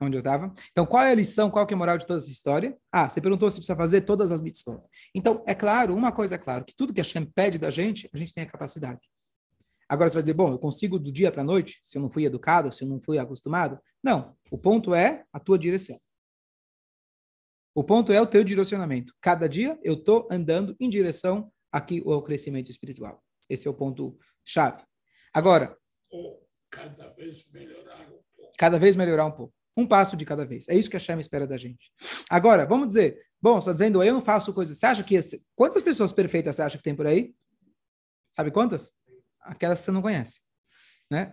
onde 0.00 0.16
eu 0.16 0.20
estava. 0.20 0.52
Então, 0.70 0.86
qual 0.86 1.02
é 1.02 1.12
a 1.12 1.14
lição, 1.14 1.50
qual 1.50 1.66
é 1.68 1.74
a 1.74 1.76
moral 1.76 1.98
de 1.98 2.06
toda 2.06 2.18
essa 2.18 2.30
história? 2.30 2.76
Ah, 2.90 3.08
você 3.08 3.20
perguntou 3.20 3.50
se 3.50 3.58
precisa 3.58 3.76
fazer 3.76 4.02
todas 4.02 4.32
as 4.32 4.40
mitzvot. 4.40 4.82
Então, 5.14 5.42
é 5.46 5.54
claro, 5.54 5.94
uma 5.94 6.10
coisa 6.10 6.36
é 6.36 6.38
claro, 6.38 6.64
que 6.64 6.74
tudo 6.74 6.92
que 6.92 7.00
a 7.00 7.04
Hashem 7.04 7.26
pede 7.26 7.58
da 7.58 7.70
gente, 7.70 8.08
a 8.12 8.18
gente 8.18 8.32
tem 8.32 8.44
a 8.44 8.50
capacidade. 8.50 9.00
Agora 9.88 10.08
você 10.08 10.14
vai 10.14 10.22
dizer, 10.22 10.34
bom, 10.34 10.52
eu 10.52 10.58
consigo 10.58 10.98
do 10.98 11.10
dia 11.10 11.32
para 11.32 11.42
a 11.42 11.44
noite, 11.44 11.80
se 11.82 11.98
eu 11.98 12.02
não 12.02 12.10
fui 12.10 12.24
educado, 12.24 12.72
se 12.72 12.84
eu 12.84 12.88
não 12.88 13.00
fui 13.00 13.18
acostumado? 13.18 13.78
Não, 14.02 14.36
o 14.50 14.56
ponto 14.56 14.94
é 14.94 15.24
a 15.32 15.40
tua 15.40 15.58
direção. 15.58 16.00
O 17.74 17.84
ponto 17.84 18.12
é 18.12 18.20
o 18.20 18.26
teu 18.26 18.42
direcionamento. 18.44 19.14
Cada 19.20 19.48
dia 19.48 19.78
eu 19.82 19.94
estou 19.94 20.28
andando 20.30 20.76
em 20.78 20.88
direção 20.88 21.52
aqui 21.72 22.02
ao 22.06 22.22
crescimento 22.22 22.70
espiritual. 22.70 23.22
Esse 23.48 23.66
é 23.66 23.70
o 23.70 23.74
ponto 23.74 24.16
chave. 24.44 24.82
Agora, 25.34 25.76
cada 26.70 27.10
vez 27.10 27.50
melhorar 27.52 28.00
um 28.02 28.22
pouco. 28.36 28.52
Cada 28.58 28.78
vez 28.78 28.96
melhorar 28.96 29.26
um 29.26 29.32
pouco. 29.32 29.54
Um 29.80 29.86
passo 29.86 30.14
de 30.14 30.26
cada 30.26 30.44
vez. 30.44 30.68
É 30.68 30.74
isso 30.74 30.90
que 30.90 30.96
a 30.96 30.98
Hashem 30.98 31.18
espera 31.18 31.46
da 31.46 31.56
gente. 31.56 31.90
Agora, 32.28 32.66
vamos 32.66 32.88
dizer, 32.88 33.18
bom, 33.40 33.58
está 33.58 33.72
dizendo, 33.72 34.02
eu 34.02 34.12
não 34.12 34.20
faço 34.20 34.52
coisas. 34.52 34.76
Você 34.76 34.84
acha 34.84 35.02
que. 35.02 35.14
Esse... 35.14 35.42
Quantas 35.56 35.82
pessoas 35.82 36.12
perfeitas 36.12 36.56
você 36.56 36.62
acha 36.62 36.76
que 36.76 36.84
tem 36.84 36.94
por 36.94 37.06
aí? 37.06 37.34
Sabe 38.30 38.50
quantas? 38.50 38.92
Aquelas 39.40 39.78
que 39.78 39.86
você 39.86 39.90
não 39.90 40.02
conhece. 40.02 40.40
Né? 41.10 41.32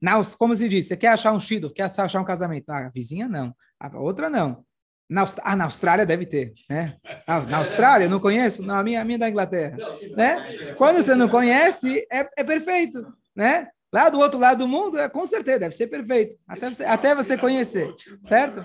Na, 0.00 0.24
como 0.38 0.56
se 0.56 0.68
diz, 0.70 0.86
você 0.86 0.96
quer 0.96 1.08
achar 1.08 1.32
um 1.32 1.40
shido, 1.40 1.70
quer 1.70 1.82
achar 1.82 2.20
um 2.20 2.24
casamento. 2.24 2.70
Ah, 2.70 2.86
a 2.86 2.88
vizinha 2.88 3.28
não, 3.28 3.54
a 3.78 3.98
outra 3.98 4.30
não. 4.30 4.64
Na, 5.08 5.24
ah, 5.42 5.54
na 5.54 5.64
Austrália 5.64 6.06
deve 6.06 6.24
ter, 6.24 6.52
né? 6.68 6.96
Na, 7.28 7.40
na 7.42 7.58
Austrália, 7.58 8.08
não 8.08 8.18
conheço? 8.18 8.62
Não, 8.62 8.74
a 8.74 8.82
minha, 8.82 9.02
a 9.02 9.04
minha 9.04 9.16
é 9.16 9.18
da 9.18 9.28
Inglaterra. 9.28 9.76
Né? 10.16 10.74
Quando 10.76 10.96
você 10.96 11.14
não 11.14 11.28
conhece, 11.28 12.06
é, 12.10 12.28
é 12.38 12.42
perfeito, 12.42 13.06
né? 13.34 13.68
Lá 13.96 14.10
do 14.10 14.18
outro 14.18 14.38
lado 14.38 14.58
do 14.58 14.68
mundo, 14.68 14.98
é, 14.98 15.08
com 15.08 15.24
certeza, 15.24 15.60
deve 15.60 15.74
ser 15.74 15.86
perfeito. 15.86 16.38
Até 16.46 16.68
você, 16.68 16.84
até 16.84 17.14
você 17.14 17.38
conhecer, 17.38 17.94
certo? 18.24 18.62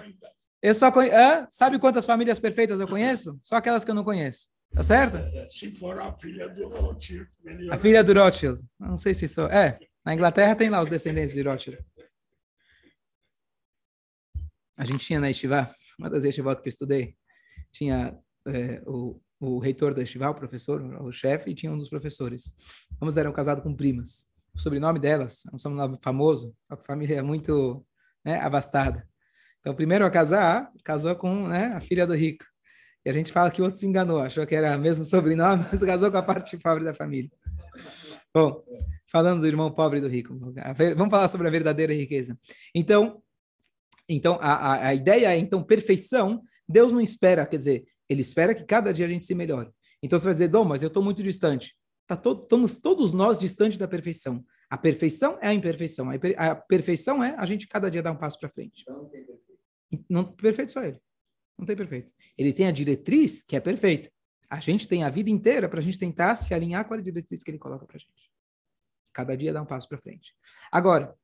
Eu 0.61 0.73
só 0.73 0.91
conheço. 0.91 1.15
Ah, 1.15 1.47
sabe 1.49 1.79
quantas 1.79 2.05
famílias 2.05 2.37
perfeitas 2.37 2.81
eu 2.81 2.87
conheço? 2.87 3.39
Só 3.41 3.55
aquelas 3.55 3.85
que 3.85 3.91
eu 3.91 3.95
não 3.95 4.03
conheço. 4.03 4.49
Tá 4.73 4.83
certo? 4.83 5.17
Se 5.49 5.71
for 5.71 5.97
a 5.99 6.13
filha 6.13 6.49
do 6.49 6.67
Rothschild. 6.67 7.29
A 7.71 7.77
filha 7.77 8.03
do 8.03 8.13
Rothschild. 8.13 8.61
Não 8.77 8.97
sei 8.97 9.13
se 9.13 9.25
sou. 9.25 9.45
É, 9.45 9.79
na 10.05 10.13
Inglaterra 10.13 10.53
tem 10.53 10.69
lá 10.69 10.81
os 10.81 10.89
descendentes 10.89 11.33
de 11.33 11.43
Rothschild. 11.43 11.81
A 14.75 14.83
gente 14.83 14.99
tinha 14.99 15.21
na 15.21 15.29
Estivá, 15.29 15.73
uma 15.97 16.09
das 16.09 16.25
Estivá 16.25 16.57
que 16.57 16.67
eu 16.67 16.69
estudei, 16.69 17.15
tinha 17.71 18.19
é, 18.49 18.81
o, 18.85 19.17
o 19.39 19.59
reitor 19.59 19.93
da 19.93 20.03
Estivá, 20.03 20.29
o 20.29 20.35
professor, 20.35 20.81
o 21.01 21.09
chefe, 21.09 21.51
e 21.51 21.55
tinha 21.55 21.71
um 21.71 21.77
dos 21.77 21.87
professores. 21.87 22.53
Ambos 23.01 23.15
eram 23.15 23.31
casados 23.31 23.63
com 23.63 23.73
primas 23.73 24.29
o 24.53 24.59
sobrenome 24.59 24.99
delas, 24.99 25.45
é 25.51 25.55
um 25.55 25.57
sobrenome 25.57 25.97
famoso, 26.01 26.55
a 26.69 26.75
família 26.75 27.17
é 27.17 27.21
muito 27.21 27.85
né, 28.23 28.39
abastada. 28.39 29.07
Então, 29.59 29.75
primeiro 29.75 30.05
a 30.05 30.09
casar, 30.09 30.71
casou 30.83 31.15
com 31.15 31.47
né, 31.47 31.67
a 31.67 31.79
filha 31.79 32.05
do 32.05 32.15
rico. 32.15 32.45
E 33.05 33.09
a 33.09 33.13
gente 33.13 33.31
fala 33.31 33.49
que 33.49 33.61
o 33.61 33.65
outro 33.65 33.79
se 33.79 33.85
enganou, 33.85 34.19
achou 34.19 34.45
que 34.45 34.55
era 34.55 34.77
mesmo 34.77 35.05
sobrenome, 35.05 35.65
mas 35.71 35.83
casou 35.83 36.11
com 36.11 36.17
a 36.17 36.23
parte 36.23 36.57
pobre 36.57 36.83
da 36.83 36.93
família. 36.93 37.29
Bom, 38.33 38.63
falando 39.11 39.41
do 39.41 39.47
irmão 39.47 39.71
pobre 39.71 39.99
do 39.99 40.07
rico, 40.07 40.37
vamos 40.95 41.11
falar 41.11 41.27
sobre 41.27 41.47
a 41.47 41.51
verdadeira 41.51 41.93
riqueza. 41.93 42.37
Então, 42.73 43.21
então 44.07 44.37
a, 44.41 44.53
a, 44.53 44.87
a 44.87 44.93
ideia 44.93 45.33
é, 45.33 45.37
então, 45.37 45.63
perfeição, 45.63 46.41
Deus 46.67 46.91
não 46.91 47.01
espera, 47.01 47.45
quer 47.45 47.57
dizer, 47.57 47.85
ele 48.09 48.21
espera 48.21 48.55
que 48.55 48.63
cada 48.63 48.93
dia 48.93 49.05
a 49.05 49.09
gente 49.09 49.25
se 49.25 49.35
melhore. 49.35 49.69
Então 50.01 50.17
você 50.17 50.25
vai 50.25 50.33
dizer, 50.33 50.47
Dom, 50.47 50.65
mas 50.65 50.81
eu 50.81 50.87
estou 50.87 51.03
muito 51.03 51.21
distante. 51.21 51.75
Tá 52.11 52.17
todo, 52.17 52.43
estamos 52.43 52.75
todos 52.75 53.13
nós 53.13 53.39
distantes 53.39 53.77
da 53.77 53.87
perfeição. 53.87 54.45
A 54.69 54.77
perfeição 54.77 55.39
é 55.41 55.47
a 55.47 55.53
imperfeição. 55.53 56.09
A, 56.35 56.55
perfeição 56.57 57.23
é 57.23 57.33
a 57.37 57.45
gente 57.45 57.65
cada 57.65 57.89
dia 57.89 58.03
dar 58.03 58.11
um 58.11 58.17
passo 58.17 58.37
para 58.37 58.49
frente. 58.49 58.81
Então 58.81 59.03
não 59.03 59.09
tem 59.09 59.25
perfeito. 59.25 60.05
Não 60.09 60.23
perfeito 60.25 60.71
só 60.73 60.83
ele. 60.83 60.99
Não 61.57 61.65
tem 61.65 61.73
perfeito. 61.73 62.11
Ele 62.37 62.51
tem 62.51 62.67
a 62.67 62.71
diretriz 62.71 63.43
que 63.43 63.55
é 63.55 63.61
perfeita. 63.61 64.11
A 64.49 64.59
gente 64.59 64.89
tem 64.89 65.05
a 65.05 65.09
vida 65.09 65.29
inteira 65.29 65.69
para 65.69 65.79
a 65.79 65.81
gente 65.81 65.97
tentar 65.97 66.35
se 66.35 66.53
alinhar 66.53 66.85
com 66.85 66.93
a 66.93 66.97
diretriz 66.99 67.43
que 67.43 67.49
ele 67.49 67.57
coloca 67.57 67.85
para 67.85 67.95
a 67.95 67.99
gente. 67.99 68.29
Cada 69.13 69.37
dia 69.37 69.53
dá 69.53 69.61
um 69.61 69.65
passo 69.65 69.87
para 69.87 69.97
frente. 69.97 70.35
Agora, 70.69 71.15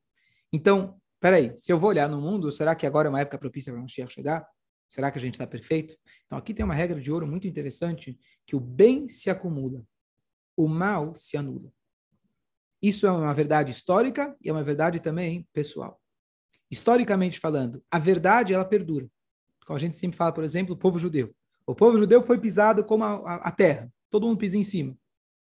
então, 0.53 0.97
peraí, 1.19 1.53
se 1.57 1.69
eu 1.69 1.77
vou 1.77 1.89
olhar 1.89 2.07
no 2.07 2.21
mundo, 2.21 2.49
será 2.49 2.73
que 2.73 2.85
agora 2.85 3.09
é 3.09 3.11
uma 3.11 3.19
época 3.19 3.37
propícia 3.37 3.73
para 3.73 3.81
Mashiach 3.81 4.13
chegar? 4.13 4.47
Será 4.87 5.11
que 5.11 5.17
a 5.17 5.21
gente 5.21 5.33
está 5.33 5.45
perfeito? 5.45 5.97
Então, 6.25 6.37
aqui 6.37 6.53
tem 6.53 6.63
uma 6.63 6.73
regra 6.73 7.01
de 7.01 7.11
ouro 7.11 7.27
muito 7.27 7.45
interessante, 7.45 8.17
que 8.45 8.55
o 8.55 8.59
bem 8.61 9.09
se 9.09 9.29
acumula 9.29 9.83
o 10.57 10.67
mal 10.67 11.15
se 11.15 11.37
anula. 11.37 11.71
Isso 12.81 13.05
é 13.05 13.11
uma 13.11 13.33
verdade 13.33 13.71
histórica 13.71 14.35
e 14.41 14.49
é 14.49 14.51
uma 14.51 14.63
verdade 14.63 14.99
também 14.99 15.47
pessoal. 15.53 16.01
Historicamente 16.69 17.39
falando, 17.39 17.81
a 17.89 17.99
verdade 17.99 18.53
ela 18.53 18.65
perdura. 18.65 19.07
Como 19.65 19.77
a 19.77 19.79
gente 19.79 19.95
sempre 19.95 20.17
fala, 20.17 20.33
por 20.33 20.43
exemplo, 20.43 20.73
o 20.73 20.77
povo 20.77 20.97
judeu. 20.97 21.33
O 21.65 21.75
povo 21.75 21.97
judeu 21.97 22.23
foi 22.23 22.39
pisado 22.39 22.83
como 22.83 23.03
a, 23.03 23.15
a, 23.15 23.35
a 23.35 23.51
terra. 23.51 23.91
Todo 24.09 24.25
mundo 24.25 24.37
pisa 24.37 24.57
em 24.57 24.63
cima. 24.63 24.97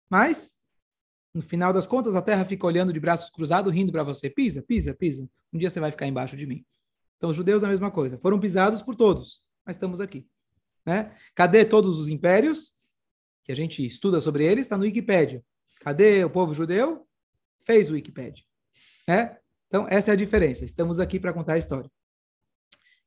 Mas, 0.10 0.60
no 1.34 1.42
final 1.42 1.72
das 1.72 1.88
contas, 1.88 2.16
a 2.16 2.22
terra 2.22 2.46
fica 2.46 2.66
olhando 2.66 2.92
de 2.92 3.00
braços 3.00 3.30
cruzados, 3.30 3.74
rindo 3.74 3.92
para 3.92 4.04
você. 4.04 4.30
Pisa, 4.30 4.62
pisa, 4.62 4.94
pisa. 4.94 5.28
Um 5.54 5.58
dia 5.58 5.70
você 5.70 5.80
vai 5.80 5.92
ficar 5.92 6.08
embaixo 6.08 6.36
de 6.36 6.46
mim. 6.46 6.66
Então, 7.18 7.30
os 7.30 7.36
judeus 7.36 7.64
a 7.64 7.68
mesma 7.68 7.92
coisa. 7.92 8.18
Foram 8.18 8.40
pisados 8.40 8.82
por 8.82 8.96
todos, 8.96 9.42
mas 9.66 9.76
estamos 9.76 10.02
aqui. 10.02 10.28
Né? 10.86 11.16
Cadê 11.34 11.66
todos 11.66 11.98
os 12.00 12.08
impérios? 12.08 12.74
Que 13.46 13.52
a 13.52 13.56
gente 13.56 13.86
estuda 13.86 14.20
sobre 14.20 14.44
eles, 14.44 14.66
está 14.66 14.78
no 14.78 14.84
Wikipédia. 14.84 15.42
Cadê 15.82 16.26
o 16.26 16.30
povo 16.30 16.54
judeu? 16.54 17.08
Fez 17.62 17.90
o 17.90 17.94
Wikipédia. 17.94 18.44
Né? 19.08 19.38
Então, 19.68 19.88
essa 19.88 20.12
é 20.12 20.14
a 20.14 20.18
diferença. 20.18 20.66
Estamos 20.66 21.00
aqui 21.00 21.20
para 21.20 21.32
contar 21.32 21.54
a 21.54 21.58
história. 21.58 21.90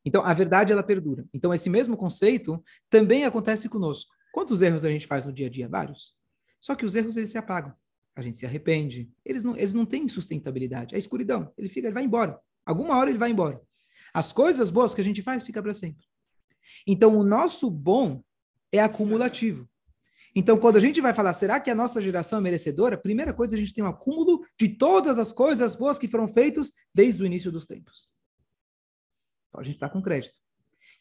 Então, 0.05 0.24
a 0.24 0.33
verdade, 0.33 0.72
ela 0.72 0.83
perdura. 0.83 1.27
Então, 1.35 1.53
esse 1.53 1.68
mesmo 1.68 1.96
conceito 1.96 2.62
também 2.88 3.24
acontece 3.24 3.68
conosco. 3.68 4.14
Quantos 4.33 4.62
erros 4.62 4.85
a 4.85 4.90
gente 4.90 5.07
faz 5.07 5.27
no 5.27 5.33
dia 5.33 5.48
a 5.48 5.51
dia? 5.51 5.68
Vários. 5.68 6.14
Só 6.61 6.74
que 6.74 6.87
os 6.87 6.94
erros, 6.94 7.16
eles 7.16 7.31
se 7.31 7.38
apagam. 7.38 7.74
A 8.14 8.22
gente 8.22 8.38
se 8.38 8.46
arrepende. 8.46 9.11
Eles 9.24 9.44
não, 9.44 9.57
eles 9.57 9.74
não 9.74 9.85
têm 9.85 10.09
sustentabilidade. 10.09 10.94
É 10.94 10.98
escuridão. 10.98 11.53
Ele 11.59 11.68
fica, 11.68 11.88
ele 11.88 11.94
vai 11.94 12.05
embora. 12.05 12.38
Alguma 12.64 12.96
hora 12.96 13.11
ele 13.11 13.18
vai 13.18 13.31
embora. 13.31 13.61
As 14.14 14.33
coisas 14.33 14.70
boas 14.70 14.94
que 14.94 15.01
a 15.01 15.05
gente 15.05 15.22
faz 15.22 15.42
fica 15.42 15.62
para 15.62 15.74
sempre. 15.74 16.07
Então, 16.87 17.16
o 17.16 17.24
nosso 17.24 17.70
bom 17.70 18.22
é 18.72 18.81
acumulativo. 18.81 19.67
Então, 20.38 20.57
quando 20.57 20.77
a 20.77 20.81
gente 20.81 21.01
vai 21.01 21.12
falar, 21.12 21.33
será 21.33 21.59
que 21.59 21.68
a 21.68 21.74
nossa 21.74 22.01
geração 22.01 22.38
é 22.38 22.42
merecedora? 22.42 22.96
Primeira 22.96 23.35
coisa, 23.35 23.57
a 23.57 23.59
gente 23.59 23.74
tem 23.74 23.83
um 23.83 23.88
acúmulo 23.88 24.46
de 24.57 24.68
todas 24.68 25.18
as 25.18 25.33
coisas 25.33 25.74
boas 25.74 25.98
que 25.98 26.07
foram 26.07 26.29
feitas 26.29 26.74
desde 26.94 27.20
o 27.20 27.27
início 27.27 27.51
dos 27.51 27.66
tempos. 27.66 28.09
Então, 29.48 29.61
a 29.61 29.64
gente 29.64 29.74
está 29.74 29.88
com 29.88 30.01
crédito. 30.01 30.37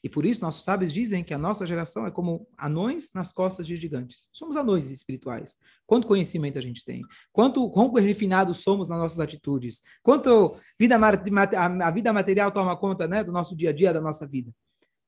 E 0.03 0.09
por 0.09 0.25
isso, 0.25 0.41
nossos 0.41 0.63
sábios 0.63 0.91
dizem 0.91 1.23
que 1.23 1.35
a 1.35 1.37
nossa 1.37 1.67
geração 1.67 2.07
é 2.07 2.09
como 2.09 2.47
anões 2.57 3.13
nas 3.13 3.31
costas 3.31 3.67
de 3.67 3.77
gigantes. 3.77 4.27
Somos 4.33 4.57
anões 4.57 4.89
espirituais. 4.89 5.59
Quanto 5.85 6.07
conhecimento 6.07 6.57
a 6.57 6.61
gente 6.61 6.83
tem? 6.83 7.03
Quanto 7.31 7.71
refinados 7.99 8.63
somos 8.63 8.87
nas 8.87 8.97
nossas 8.97 9.19
atitudes? 9.19 9.83
Quanto 10.01 10.57
vida, 10.79 10.97
a 10.97 11.91
vida 11.91 12.11
material 12.11 12.51
toma 12.51 12.75
conta 12.75 13.07
né, 13.07 13.23
do 13.23 13.31
nosso 13.31 13.55
dia 13.55 13.69
a 13.69 13.73
dia, 13.73 13.93
da 13.93 14.01
nossa 14.01 14.25
vida? 14.25 14.51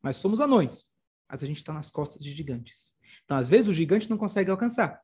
Mas 0.03 0.17
somos 0.17 0.39
anões. 0.39 0.91
Mas 1.27 1.41
a 1.41 1.47
gente 1.47 1.57
está 1.57 1.73
nas 1.73 1.89
costas 1.89 2.23
de 2.23 2.31
gigantes. 2.31 2.98
Então, 3.23 3.37
às 3.37 3.49
vezes, 3.49 3.67
o 3.67 3.73
gigante 3.73 4.09
não 4.09 4.17
consegue 4.17 4.51
alcançar, 4.51 5.01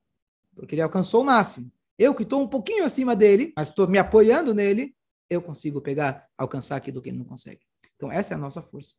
porque 0.56 0.76
ele 0.76 0.82
alcançou 0.82 1.22
o 1.22 1.26
máximo. 1.26 1.72
Eu 1.98 2.14
que 2.14 2.24
estou 2.24 2.42
um 2.42 2.48
pouquinho 2.48 2.84
acima 2.84 3.16
dele, 3.16 3.54
mas 3.56 3.70
estou 3.70 3.88
me 3.88 3.98
apoiando 3.98 4.54
nele, 4.54 4.96
eu 5.30 5.42
consigo 5.42 5.82
pegar, 5.82 6.28
alcançar 6.38 6.76
aquilo 6.76 7.02
que 7.02 7.10
ele 7.10 7.18
não 7.18 7.26
consegue. 7.26 7.62
Então, 7.96 8.12
essa 8.12 8.34
é 8.34 8.36
a 8.36 8.40
nossa 8.40 8.62
força. 8.62 8.96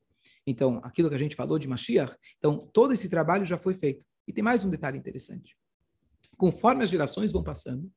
Então, 0.47 0.81
aquilo 0.83 1.09
que 1.09 1.15
a 1.15 1.19
gente 1.19 1.37
falou 1.37 1.59
de 1.59 1.69
Mashiach, 1.69 2.17
então, 2.39 2.69
todo 2.73 2.93
esse 2.93 3.09
trabalho 3.09 3.45
já 3.45 3.59
foi 3.59 3.75
feito. 3.75 4.07
E 4.27 4.33
tem 4.33 4.43
mais 4.43 4.65
um 4.65 4.71
detalhe 4.71 4.99
interessante. 4.99 5.57
Conforme 6.37 6.85
as 6.85 6.91
gerações 6.91 7.33
vão 7.33 7.43
passando, 7.43 7.91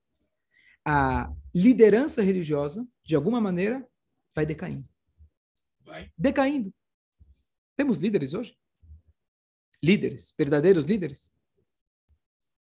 a 0.85 1.31
liderança 1.53 2.21
religiosa, 2.21 2.87
de 3.03 3.15
alguma 3.15 3.41
maneira, 3.41 3.87
vai 4.35 4.45
decaindo. 4.45 4.87
Vai. 5.81 6.09
Decaindo. 6.17 6.73
Temos 7.75 7.99
líderes 7.99 8.33
hoje? 8.33 8.57
Líderes, 9.83 10.33
verdadeiros 10.37 10.85
líderes? 10.85 11.33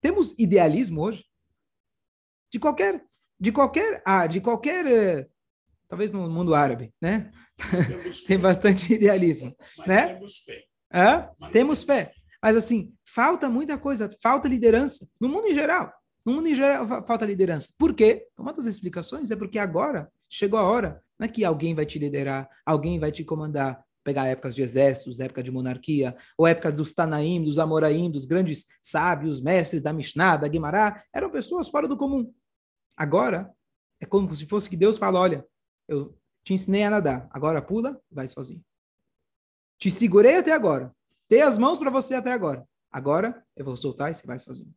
Temos 0.01 0.37
idealismo 0.39 1.01
hoje? 1.01 1.25
De 2.51 2.59
qualquer, 2.59 3.03
de 3.39 3.51
qualquer, 3.51 4.01
ah, 4.05 4.27
de 4.27 4.41
qualquer, 4.41 4.85
eh, 4.85 5.29
talvez 5.87 6.11
no 6.11 6.29
mundo 6.29 6.53
árabe, 6.55 6.93
né? 7.01 7.31
Tem 8.27 8.39
bastante 8.39 8.93
idealismo, 8.93 9.55
Mas 9.77 9.87
né? 9.87 10.13
temos 10.13 10.37
fé. 10.39 10.65
Hã? 10.93 11.29
Mas 11.39 11.51
Temos 11.51 11.83
fé. 11.83 12.11
Mas 12.41 12.57
assim, 12.57 12.93
falta 13.05 13.47
muita 13.49 13.77
coisa, 13.77 14.09
falta 14.21 14.47
liderança. 14.47 15.07
No 15.19 15.29
mundo 15.29 15.47
em 15.47 15.53
geral. 15.53 15.93
No 16.25 16.33
mundo 16.33 16.47
em 16.47 16.55
geral 16.55 16.87
fa- 16.87 17.03
falta 17.03 17.25
liderança. 17.25 17.69
Por 17.77 17.93
quê? 17.93 18.27
Uma 18.37 18.51
das 18.53 18.65
explicações 18.65 19.31
é 19.31 19.35
porque 19.35 19.59
agora 19.59 20.11
chegou 20.29 20.59
a 20.59 20.63
hora, 20.63 21.03
não 21.19 21.25
é 21.25 21.29
que 21.29 21.45
alguém 21.45 21.73
vai 21.75 21.85
te 21.85 21.99
liderar, 21.99 22.49
alguém 22.65 22.99
vai 22.99 23.11
te 23.11 23.23
comandar. 23.23 23.83
Pegar 24.03 24.27
épocas 24.27 24.55
de 24.55 24.61
exércitos, 24.61 25.19
época 25.19 25.43
de 25.43 25.51
monarquia, 25.51 26.15
ou 26.37 26.47
épocas 26.47 26.73
dos 26.73 26.93
Tanaim, 26.93 27.43
dos 27.43 27.59
Amoraim, 27.59 28.09
dos 28.09 28.25
grandes 28.25 28.67
sábios, 28.81 29.41
mestres 29.41 29.81
da 29.81 29.93
Mishnah, 29.93 30.37
da 30.37 30.47
Guimará, 30.47 31.03
eram 31.13 31.29
pessoas 31.29 31.69
fora 31.69 31.87
do 31.87 31.97
comum. 31.97 32.33
Agora, 32.97 33.51
é 33.99 34.05
como 34.05 34.33
se 34.35 34.45
fosse 34.45 34.69
que 34.69 34.77
Deus 34.77 34.97
fala, 34.97 35.19
olha, 35.19 35.45
eu 35.87 36.17
te 36.43 36.53
ensinei 36.53 36.83
a 36.83 36.89
nadar, 36.89 37.27
agora 37.31 37.61
pula, 37.61 38.01
vai 38.11 38.27
sozinho. 38.27 38.63
Te 39.77 39.91
segurei 39.91 40.37
até 40.37 40.51
agora, 40.51 40.93
dei 41.29 41.41
as 41.41 41.57
mãos 41.57 41.77
para 41.77 41.91
você 41.91 42.15
até 42.15 42.31
agora. 42.31 42.67
Agora 42.91 43.43
eu 43.55 43.63
vou 43.63 43.77
soltar 43.77 44.11
e 44.11 44.13
você 44.13 44.27
vai 44.27 44.37
sozinho. 44.37 44.73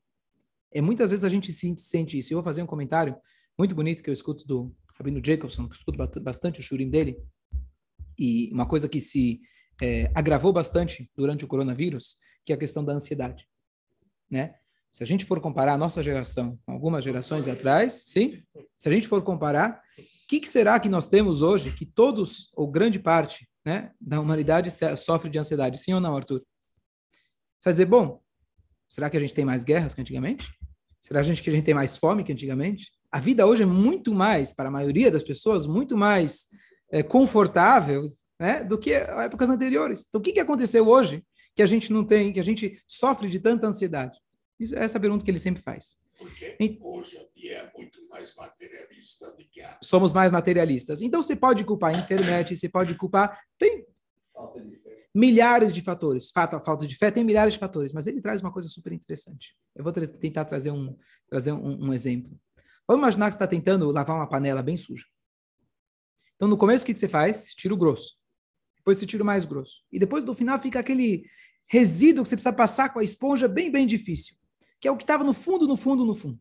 E 0.72 0.80
muitas 0.80 1.10
vezes 1.10 1.24
a 1.24 1.28
gente 1.28 1.52
sente, 1.52 1.82
sente 1.82 2.18
isso. 2.18 2.32
Eu 2.32 2.36
vou 2.36 2.44
fazer 2.44 2.62
um 2.62 2.66
comentário 2.66 3.16
muito 3.58 3.74
bonito 3.74 4.02
que 4.02 4.10
eu 4.10 4.14
escuto 4.14 4.46
do 4.46 4.74
Rabino 4.96 5.20
Jacobson, 5.24 5.68
que 5.68 5.74
eu 5.74 5.78
escuto 5.78 6.20
bastante 6.20 6.60
o 6.60 6.62
shurim 6.62 6.90
dele. 6.90 7.16
E 8.18 8.50
uma 8.52 8.66
coisa 8.66 8.88
que 8.88 9.00
se 9.00 9.40
eh, 9.80 10.10
agravou 10.14 10.52
bastante 10.52 11.10
durante 11.16 11.44
o 11.44 11.48
coronavírus, 11.48 12.16
que 12.44 12.52
é 12.52 12.56
a 12.56 12.58
questão 12.58 12.84
da 12.84 12.92
ansiedade. 12.92 13.48
Né? 14.30 14.54
Se 14.90 15.02
a 15.02 15.06
gente 15.06 15.24
for 15.24 15.40
comparar 15.40 15.74
a 15.74 15.78
nossa 15.78 16.02
geração 16.02 16.58
com 16.64 16.72
algumas 16.72 17.02
gerações 17.02 17.48
atrás, 17.48 18.04
sim, 18.06 18.40
se 18.76 18.88
a 18.88 18.92
gente 18.92 19.08
for 19.08 19.22
comparar, 19.22 19.82
o 19.98 20.28
que, 20.28 20.40
que 20.40 20.48
será 20.48 20.78
que 20.78 20.88
nós 20.88 21.08
temos 21.08 21.42
hoje 21.42 21.72
que 21.72 21.84
todos, 21.84 22.50
ou 22.54 22.70
grande 22.70 22.98
parte, 22.98 23.48
né, 23.64 23.90
da 24.00 24.20
humanidade 24.20 24.70
sofre 24.96 25.28
de 25.28 25.38
ansiedade? 25.38 25.78
Sim 25.78 25.94
ou 25.94 26.00
não, 26.00 26.16
Arthur? 26.16 26.44
Você 27.58 27.64
vai 27.64 27.72
dizer, 27.72 27.86
bom, 27.86 28.22
será 28.88 29.10
que 29.10 29.16
a 29.16 29.20
gente 29.20 29.34
tem 29.34 29.44
mais 29.44 29.64
guerras 29.64 29.94
que 29.94 30.00
antigamente? 30.00 30.52
Será 31.00 31.20
a 31.20 31.22
gente 31.22 31.42
que 31.42 31.50
a 31.50 31.52
gente 31.52 31.64
tem 31.64 31.74
mais 31.74 31.96
fome 31.96 32.22
que 32.22 32.32
antigamente? 32.32 32.92
A 33.10 33.18
vida 33.18 33.46
hoje 33.46 33.62
é 33.62 33.66
muito 33.66 34.14
mais, 34.14 34.52
para 34.52 34.68
a 34.68 34.72
maioria 34.72 35.10
das 35.10 35.22
pessoas, 35.22 35.66
muito 35.66 35.96
mais 35.96 36.48
é, 36.90 37.02
confortável 37.02 38.10
né, 38.38 38.62
do 38.64 38.78
que 38.78 38.92
épocas 38.92 39.48
anteriores. 39.48 40.06
Então, 40.08 40.20
o 40.20 40.24
que, 40.24 40.32
que 40.32 40.40
aconteceu 40.40 40.86
hoje 40.88 41.24
que 41.54 41.62
a 41.62 41.66
gente 41.66 41.92
não 41.92 42.04
tem, 42.04 42.32
que 42.32 42.40
a 42.40 42.44
gente 42.44 42.82
sofre 42.86 43.28
de 43.28 43.38
tanta 43.38 43.66
ansiedade? 43.66 44.18
Isso, 44.58 44.76
essa 44.76 44.96
é 44.96 44.98
a 44.98 45.00
pergunta 45.00 45.24
que 45.24 45.30
ele 45.30 45.40
sempre 45.40 45.62
faz. 45.62 45.98
Porque 46.16 46.56
hoje 46.80 47.16
em 47.16 47.40
dia 47.40 47.58
é 47.58 47.72
muito 47.76 47.98
mais 48.08 48.34
materialista 48.36 49.30
do 49.32 49.44
que 49.48 49.60
antes. 49.60 49.78
Somos 49.88 50.12
mais 50.12 50.30
materialistas. 50.30 51.00
Então, 51.00 51.20
você 51.20 51.34
pode 51.34 51.64
culpar 51.64 51.94
a 51.94 51.98
internet, 51.98 52.56
você 52.56 52.68
pode 52.68 52.94
culpar. 52.94 53.40
Tem 53.58 53.84
milhares 55.14 55.72
de 55.72 55.80
fatores. 55.80 56.30
Fato, 56.30 56.54
a 56.56 56.60
falta 56.60 56.86
de 56.86 56.96
fé 56.96 57.10
tem 57.10 57.24
milhares 57.24 57.54
de 57.54 57.58
fatores, 57.58 57.92
mas 57.92 58.06
ele 58.06 58.20
traz 58.20 58.40
uma 58.40 58.52
coisa 58.52 58.68
super 58.68 58.92
interessante. 58.92 59.56
Eu 59.74 59.82
vou 59.84 59.92
tra- 59.92 60.06
tentar 60.06 60.44
trazer 60.44 60.70
um, 60.70 60.96
trazer 61.28 61.52
um, 61.52 61.86
um 61.86 61.92
exemplo. 61.92 62.38
Vamos 62.86 63.02
imaginar 63.02 63.26
que 63.26 63.32
você 63.32 63.36
está 63.36 63.46
tentando 63.46 63.90
lavar 63.90 64.16
uma 64.16 64.28
panela 64.28 64.62
bem 64.62 64.76
suja. 64.76 65.04
Então, 66.36 66.48
no 66.48 66.56
começo, 66.56 66.84
o 66.84 66.86
que 66.86 66.92
que 66.92 66.98
você 66.98 67.08
faz? 67.08 67.54
Tira 67.54 67.74
o 67.74 67.76
grosso. 67.76 68.16
Depois 68.76 68.98
você 68.98 69.06
tira 69.06 69.22
o 69.22 69.26
mais 69.26 69.44
grosso. 69.44 69.82
E 69.90 69.98
depois, 69.98 70.24
no 70.24 70.34
final, 70.34 70.58
fica 70.58 70.80
aquele 70.80 71.24
resíduo 71.66 72.22
que 72.22 72.28
você 72.28 72.36
precisa 72.36 72.54
passar 72.54 72.92
com 72.92 72.98
a 72.98 73.04
esponja 73.04 73.48
bem, 73.48 73.70
bem 73.70 73.86
difícil. 73.86 74.36
Que 74.80 74.88
é 74.88 74.90
o 74.90 74.96
que 74.96 75.04
estava 75.04 75.24
no 75.24 75.32
fundo, 75.32 75.66
no 75.66 75.76
fundo, 75.76 76.04
no 76.04 76.14
fundo. 76.14 76.40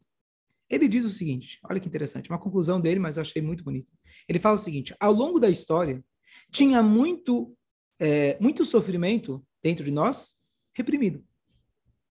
Ele 0.69 0.87
diz 0.87 1.05
o 1.05 1.11
seguinte, 1.11 1.59
olha 1.69 1.79
que 1.79 1.87
interessante, 1.87 2.29
uma 2.29 2.39
conclusão 2.39 2.81
dele, 2.81 2.99
mas 2.99 3.17
eu 3.17 3.21
achei 3.21 3.41
muito 3.41 3.63
bonita. 3.63 3.91
Ele 4.27 4.39
fala 4.39 4.55
o 4.55 4.59
seguinte, 4.59 4.95
ao 4.99 5.13
longo 5.13 5.39
da 5.39 5.49
história, 5.49 6.03
tinha 6.51 6.81
muito 6.81 7.55
é, 7.99 8.37
muito 8.39 8.65
sofrimento 8.65 9.45
dentro 9.61 9.85
de 9.85 9.91
nós 9.91 10.41
reprimido. 10.73 11.23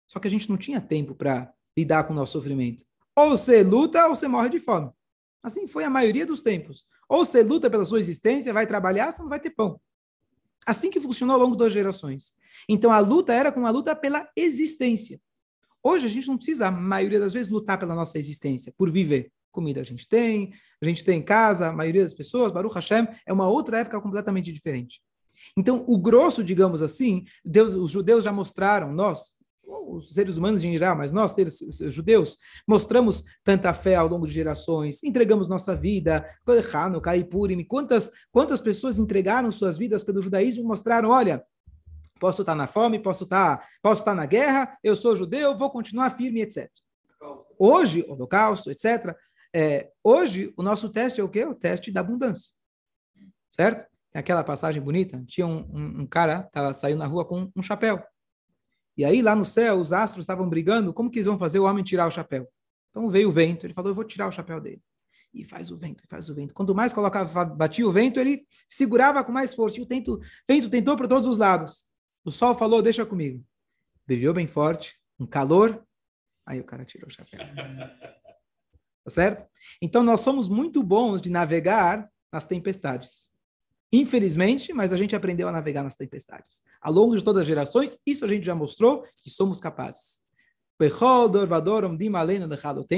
Só 0.06 0.18
que 0.18 0.28
a 0.28 0.30
gente 0.30 0.48
não 0.48 0.56
tinha 0.56 0.80
tempo 0.80 1.14
para 1.14 1.52
lidar 1.76 2.04
com 2.04 2.12
o 2.12 2.16
nosso 2.16 2.32
sofrimento. 2.32 2.84
Ou 3.16 3.30
você 3.30 3.62
luta 3.62 4.06
ou 4.06 4.16
você 4.16 4.28
morre 4.28 4.48
de 4.48 4.60
fome. 4.60 4.90
Assim 5.42 5.66
foi 5.66 5.84
a 5.84 5.90
maioria 5.90 6.24
dos 6.24 6.40
tempos. 6.40 6.86
Ou 7.12 7.26
você 7.26 7.42
luta 7.42 7.68
pela 7.68 7.84
sua 7.84 8.00
existência, 8.00 8.54
vai 8.54 8.66
trabalhar, 8.66 9.12
você 9.12 9.20
não 9.20 9.28
vai 9.28 9.38
ter 9.38 9.50
pão. 9.50 9.78
Assim 10.66 10.90
que 10.90 10.98
funcionou 10.98 11.36
ao 11.36 11.42
longo 11.42 11.54
das 11.54 11.70
gerações. 11.70 12.36
Então 12.66 12.90
a 12.90 13.00
luta 13.00 13.34
era 13.34 13.52
com 13.52 13.66
a 13.66 13.70
luta 13.70 13.94
pela 13.94 14.26
existência. 14.34 15.20
Hoje 15.82 16.06
a 16.06 16.08
gente 16.08 16.26
não 16.26 16.38
precisa, 16.38 16.68
a 16.68 16.70
maioria 16.70 17.20
das 17.20 17.34
vezes, 17.34 17.52
lutar 17.52 17.78
pela 17.78 17.94
nossa 17.94 18.18
existência, 18.18 18.72
por 18.78 18.90
viver. 18.90 19.30
Comida 19.50 19.82
a 19.82 19.84
gente 19.84 20.08
tem, 20.08 20.54
a 20.80 20.86
gente 20.86 21.04
tem 21.04 21.20
casa, 21.20 21.68
a 21.68 21.72
maioria 21.72 22.02
das 22.02 22.14
pessoas, 22.14 22.50
Baruch 22.50 22.74
Hashem, 22.74 23.06
é 23.26 23.32
uma 23.32 23.46
outra 23.46 23.80
época 23.80 24.00
completamente 24.00 24.50
diferente. 24.50 25.02
Então, 25.54 25.84
o 25.86 25.98
grosso, 25.98 26.42
digamos 26.42 26.80
assim, 26.80 27.26
Deus, 27.44 27.74
os 27.74 27.90
judeus 27.90 28.24
já 28.24 28.32
mostraram, 28.32 28.90
nós, 28.90 29.36
os 29.72 30.14
seres 30.14 30.36
humanos 30.36 30.62
em 30.62 30.72
geral, 30.72 30.96
mas 30.96 31.12
nós, 31.12 31.32
seres 31.32 31.58
judeus, 31.90 32.38
mostramos 32.66 33.24
tanta 33.44 33.72
fé 33.72 33.96
ao 33.96 34.08
longo 34.08 34.26
de 34.26 34.32
gerações, 34.32 35.02
entregamos 35.02 35.48
nossa 35.48 35.74
vida, 35.74 36.24
e 36.46 37.64
quantas, 37.64 38.10
quantas 38.30 38.60
pessoas 38.60 38.98
entregaram 38.98 39.50
suas 39.50 39.78
vidas 39.78 40.04
pelo 40.04 40.22
judaísmo 40.22 40.62
e 40.62 40.66
mostraram, 40.66 41.10
olha, 41.10 41.44
posso 42.20 42.42
estar 42.42 42.54
na 42.54 42.66
fome, 42.66 43.00
posso 43.00 43.24
estar, 43.24 43.66
posso 43.82 44.02
estar 44.02 44.14
na 44.14 44.26
guerra, 44.26 44.78
eu 44.82 44.94
sou 44.94 45.16
judeu, 45.16 45.56
vou 45.56 45.70
continuar 45.70 46.10
firme, 46.10 46.42
etc. 46.42 46.70
Hoje, 47.58 48.04
holocausto, 48.08 48.70
etc. 48.70 49.14
É, 49.54 49.90
hoje, 50.02 50.52
o 50.56 50.62
nosso 50.62 50.90
teste 50.90 51.20
é 51.20 51.24
o 51.24 51.28
quê? 51.28 51.44
O 51.44 51.54
teste 51.54 51.90
da 51.90 52.00
abundância. 52.00 52.52
Certo? 53.50 53.86
Tem 54.12 54.20
aquela 54.20 54.44
passagem 54.44 54.80
bonita, 54.80 55.22
tinha 55.26 55.46
um, 55.46 55.60
um, 55.72 56.00
um 56.02 56.06
cara, 56.06 56.42
tava, 56.52 56.74
saiu 56.74 56.96
na 56.96 57.06
rua 57.06 57.24
com 57.24 57.50
um 57.56 57.62
chapéu. 57.62 58.02
E 58.96 59.04
aí, 59.04 59.22
lá 59.22 59.34
no 59.34 59.44
céu, 59.44 59.80
os 59.80 59.92
astros 59.92 60.24
estavam 60.24 60.48
brigando, 60.48 60.92
como 60.92 61.10
que 61.10 61.18
eles 61.18 61.26
vão 61.26 61.38
fazer 61.38 61.58
o 61.58 61.64
homem 61.64 61.82
tirar 61.82 62.06
o 62.06 62.10
chapéu? 62.10 62.48
Então 62.90 63.08
veio 63.08 63.30
o 63.30 63.32
vento, 63.32 63.66
ele 63.66 63.72
falou, 63.72 63.90
eu 63.90 63.94
vou 63.94 64.04
tirar 64.04 64.28
o 64.28 64.32
chapéu 64.32 64.60
dele. 64.60 64.82
e 65.32 65.44
faz 65.44 65.70
o 65.70 65.76
vento, 65.76 66.04
faz 66.08 66.28
o 66.28 66.34
vento. 66.34 66.52
Quanto 66.52 66.74
mais 66.74 66.92
colocava, 66.92 67.44
batia 67.44 67.88
o 67.88 67.92
vento, 67.92 68.20
ele 68.20 68.46
segurava 68.68 69.24
com 69.24 69.32
mais 69.32 69.54
força. 69.54 69.78
E 69.78 69.82
o 69.82 69.86
vento, 69.86 70.20
vento 70.46 70.68
tentou 70.68 70.94
para 70.94 71.08
todos 71.08 71.26
os 71.26 71.38
lados. 71.38 71.86
O 72.22 72.30
sol 72.30 72.54
falou, 72.54 72.82
deixa 72.82 73.06
comigo. 73.06 73.42
Brilhou 74.06 74.34
bem 74.34 74.46
forte, 74.46 74.94
um 75.18 75.26
calor. 75.26 75.82
Aí 76.44 76.60
o 76.60 76.64
cara 76.64 76.84
tirou 76.84 77.08
o 77.08 77.12
chapéu. 77.12 77.40
Tá 79.04 79.10
certo? 79.10 79.50
Então 79.80 80.04
nós 80.04 80.20
somos 80.20 80.48
muito 80.48 80.80
bons 80.80 81.20
de 81.20 81.28
navegar 81.28 82.08
nas 82.32 82.44
tempestades. 82.44 83.31
Infelizmente, 83.92 84.72
mas 84.72 84.92
a 84.92 84.96
gente 84.96 85.14
aprendeu 85.14 85.48
a 85.48 85.52
navegar 85.52 85.82
nas 85.82 85.96
tempestades. 85.96 86.62
Ao 86.80 86.90
longo 86.90 87.14
de 87.14 87.22
todas 87.22 87.42
as 87.42 87.46
gerações, 87.46 87.98
isso 88.06 88.24
a 88.24 88.28
gente 88.28 88.44
já 88.46 88.54
mostrou 88.54 89.04
que 89.22 89.28
somos 89.28 89.60
capazes. 89.60 90.22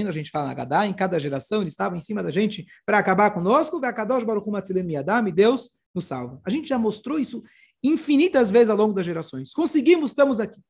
A 0.08 0.12
gente 0.12 0.30
fala 0.30 0.46
na 0.46 0.54
Gadá, 0.54 0.86
em 0.86 0.94
cada 0.94 1.18
geração 1.18 1.60
ele 1.60 1.68
estava 1.68 1.96
em 1.96 2.00
cima 2.00 2.22
da 2.22 2.30
gente 2.30 2.64
para 2.86 2.98
acabar 2.98 3.32
conosco, 3.32 3.80
Deus 5.32 5.76
nos 5.92 6.06
salva. 6.06 6.40
A 6.44 6.50
gente 6.50 6.68
já 6.68 6.78
mostrou 6.78 7.18
isso 7.18 7.42
infinitas 7.82 8.50
vezes 8.50 8.70
ao 8.70 8.76
longo 8.76 8.94
das 8.94 9.04
gerações. 9.04 9.52
Conseguimos, 9.52 10.12
estamos 10.12 10.40
aqui. 10.40 10.60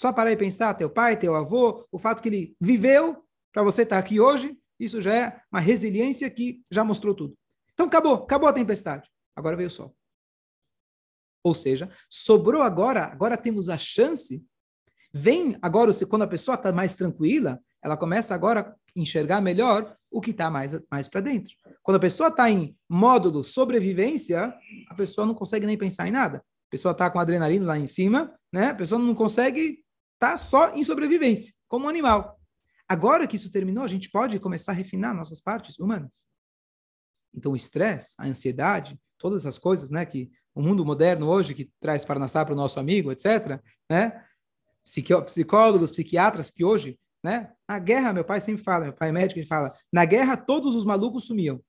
Só 0.00 0.12
parar 0.12 0.32
e 0.32 0.36
pensar, 0.36 0.74
teu 0.74 0.90
pai, 0.90 1.16
teu 1.16 1.34
avô, 1.34 1.86
o 1.92 1.98
fato 1.98 2.22
que 2.22 2.28
ele 2.28 2.56
viveu 2.60 3.22
para 3.52 3.62
você 3.62 3.82
estar 3.82 3.98
aqui 3.98 4.18
hoje, 4.18 4.58
isso 4.80 5.00
já 5.00 5.14
é 5.14 5.40
uma 5.52 5.60
resiliência 5.60 6.28
que 6.28 6.62
já 6.70 6.82
mostrou 6.82 7.14
tudo. 7.14 7.36
Então 7.74 7.86
acabou, 7.86 8.14
acabou 8.14 8.48
a 8.48 8.52
tempestade. 8.52 9.08
Agora 9.36 9.56
veio 9.56 9.68
o 9.68 9.72
sol. 9.72 9.94
Ou 11.42 11.54
seja, 11.54 11.90
sobrou 12.08 12.62
agora, 12.62 13.04
agora 13.04 13.36
temos 13.36 13.68
a 13.68 13.76
chance. 13.76 14.44
Vem 15.12 15.58
agora, 15.60 15.92
quando 16.08 16.22
a 16.22 16.28
pessoa 16.28 16.54
está 16.54 16.72
mais 16.72 16.94
tranquila, 16.94 17.60
ela 17.82 17.96
começa 17.96 18.34
agora 18.34 18.60
a 18.60 18.74
enxergar 18.96 19.42
melhor 19.42 19.94
o 20.10 20.20
que 20.20 20.30
está 20.30 20.50
mais, 20.50 20.80
mais 20.90 21.06
para 21.06 21.20
dentro. 21.20 21.54
Quando 21.82 21.98
a 21.98 22.00
pessoa 22.00 22.30
está 22.30 22.50
em 22.50 22.74
módulo 22.88 23.44
sobrevivência, 23.44 24.54
a 24.88 24.94
pessoa 24.94 25.26
não 25.26 25.34
consegue 25.34 25.66
nem 25.66 25.76
pensar 25.76 26.08
em 26.08 26.12
nada. 26.12 26.38
A 26.38 26.70
pessoa 26.70 26.92
está 26.92 27.10
com 27.10 27.18
adrenalina 27.18 27.66
lá 27.66 27.78
em 27.78 27.86
cima, 27.86 28.34
né? 28.50 28.68
A 28.68 28.74
pessoa 28.74 28.98
não 28.98 29.14
consegue 29.14 29.84
estar 30.14 30.32
tá 30.32 30.38
só 30.38 30.74
em 30.74 30.82
sobrevivência, 30.82 31.52
como 31.68 31.84
um 31.84 31.88
animal. 31.88 32.40
Agora 32.88 33.26
que 33.26 33.36
isso 33.36 33.52
terminou, 33.52 33.84
a 33.84 33.88
gente 33.88 34.10
pode 34.10 34.40
começar 34.40 34.72
a 34.72 34.74
refinar 34.74 35.14
nossas 35.14 35.40
partes 35.40 35.78
humanas. 35.78 36.26
Então, 37.34 37.52
o 37.52 37.56
estresse, 37.56 38.14
a 38.18 38.26
ansiedade, 38.26 38.98
todas 39.18 39.40
essas 39.40 39.58
coisas, 39.58 39.90
né, 39.90 40.04
que 40.04 40.30
o 40.54 40.62
mundo 40.62 40.84
moderno 40.84 41.26
hoje 41.28 41.54
que 41.54 41.70
traz 41.80 42.04
para 42.04 42.20
nascer 42.20 42.44
para 42.44 42.54
o 42.54 42.56
nosso 42.56 42.78
amigo, 42.78 43.10
etc., 43.10 43.60
né, 43.90 44.24
psicólogos, 45.24 45.90
psiquiatras 45.90 46.50
que 46.50 46.64
hoje, 46.64 46.98
né, 47.24 47.52
na 47.68 47.78
guerra, 47.78 48.12
meu 48.12 48.24
pai 48.24 48.40
sempre 48.40 48.62
fala, 48.62 48.84
meu 48.84 48.92
pai 48.92 49.08
é 49.08 49.12
médico, 49.12 49.40
ele 49.40 49.46
fala, 49.46 49.72
na 49.92 50.04
guerra 50.04 50.36
todos 50.36 50.76
os 50.76 50.84
malucos 50.84 51.26
sumiam. 51.26 51.60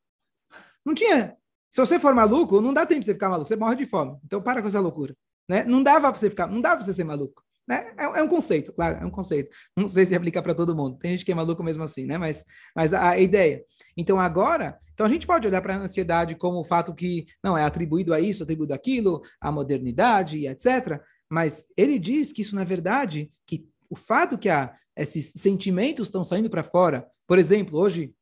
Não 0.86 0.94
tinha. 0.94 1.36
Se 1.72 1.82
você 1.82 2.00
for 2.00 2.14
maluco, 2.14 2.62
não 2.62 2.74
dá 2.74 2.86
tempo 2.86 3.00
para 3.00 3.06
você 3.06 3.14
ficar 3.14 3.30
maluco, 3.30 3.48
você 3.48 3.56
morre 3.56 3.76
de 3.76 3.86
fome. 3.86 4.18
Então, 4.24 4.42
para 4.42 4.62
com 4.62 4.68
essa 4.68 4.80
loucura. 4.80 5.16
Né? 5.50 5.64
Não 5.64 5.84
dava 5.84 6.10
para 6.10 6.20
você 6.20 6.30
ficar, 6.30 6.48
não 6.48 6.62
dava 6.62 6.78
para 6.78 6.86
você 6.86 6.94
ser 6.94 7.04
maluco. 7.04 7.44
Né? 7.68 7.94
É, 7.98 8.04
é, 8.04 8.24
um 8.24 8.28
conceito, 8.28 8.72
claro, 8.72 9.00
é 9.02 9.06
um 9.06 9.10
conceito. 9.10 9.50
Não 9.76 9.90
sei 9.90 10.06
se 10.06 10.14
aplica 10.14 10.42
para 10.42 10.54
todo 10.54 10.76
mundo. 10.76 10.98
Tem 11.00 11.12
gente 11.12 11.26
que 11.26 11.32
é 11.32 11.36
maluco 11.36 11.64
mesmo 11.64 11.84
assim, 11.84 12.06
né? 12.06 12.18
Mas, 12.18 12.46
mas 12.76 12.94
a, 12.94 13.10
a 13.10 13.20
ideia. 13.20 13.64
Então 13.98 14.20
agora, 14.20 14.78
então 14.94 15.06
a 15.06 15.10
gente 15.10 15.26
pode 15.26 15.48
olhar 15.48 15.62
para 15.62 15.76
a 15.76 15.80
ansiedade 15.80 16.36
como 16.36 16.60
o 16.60 16.64
fato 16.64 16.94
que 16.94 17.26
não 17.44 17.58
é 17.58 17.64
atribuído 17.64 18.14
a 18.14 18.20
isso, 18.20 18.44
atribuído 18.44 18.74
aquilo, 18.74 19.22
a 19.42 19.52
modernidade, 19.52 20.46
etc. 20.48 21.02
Mas 21.30 21.66
ele 21.76 21.98
diz 21.98 22.32
que 22.32 22.44
isso 22.44 22.56
na 22.56 22.64
verdade, 22.64 23.32
que 23.48 23.68
o 23.90 23.96
fato 23.96 24.38
que 24.38 24.50
há 24.50 24.76
esses 24.96 25.34
sentimentos 25.38 26.08
estão 26.08 26.24
saindo 26.24 26.50
para 26.50 26.64
fora. 26.64 27.08
Por 27.28 27.40
exemplo, 27.40 27.80
hoje 27.80 28.14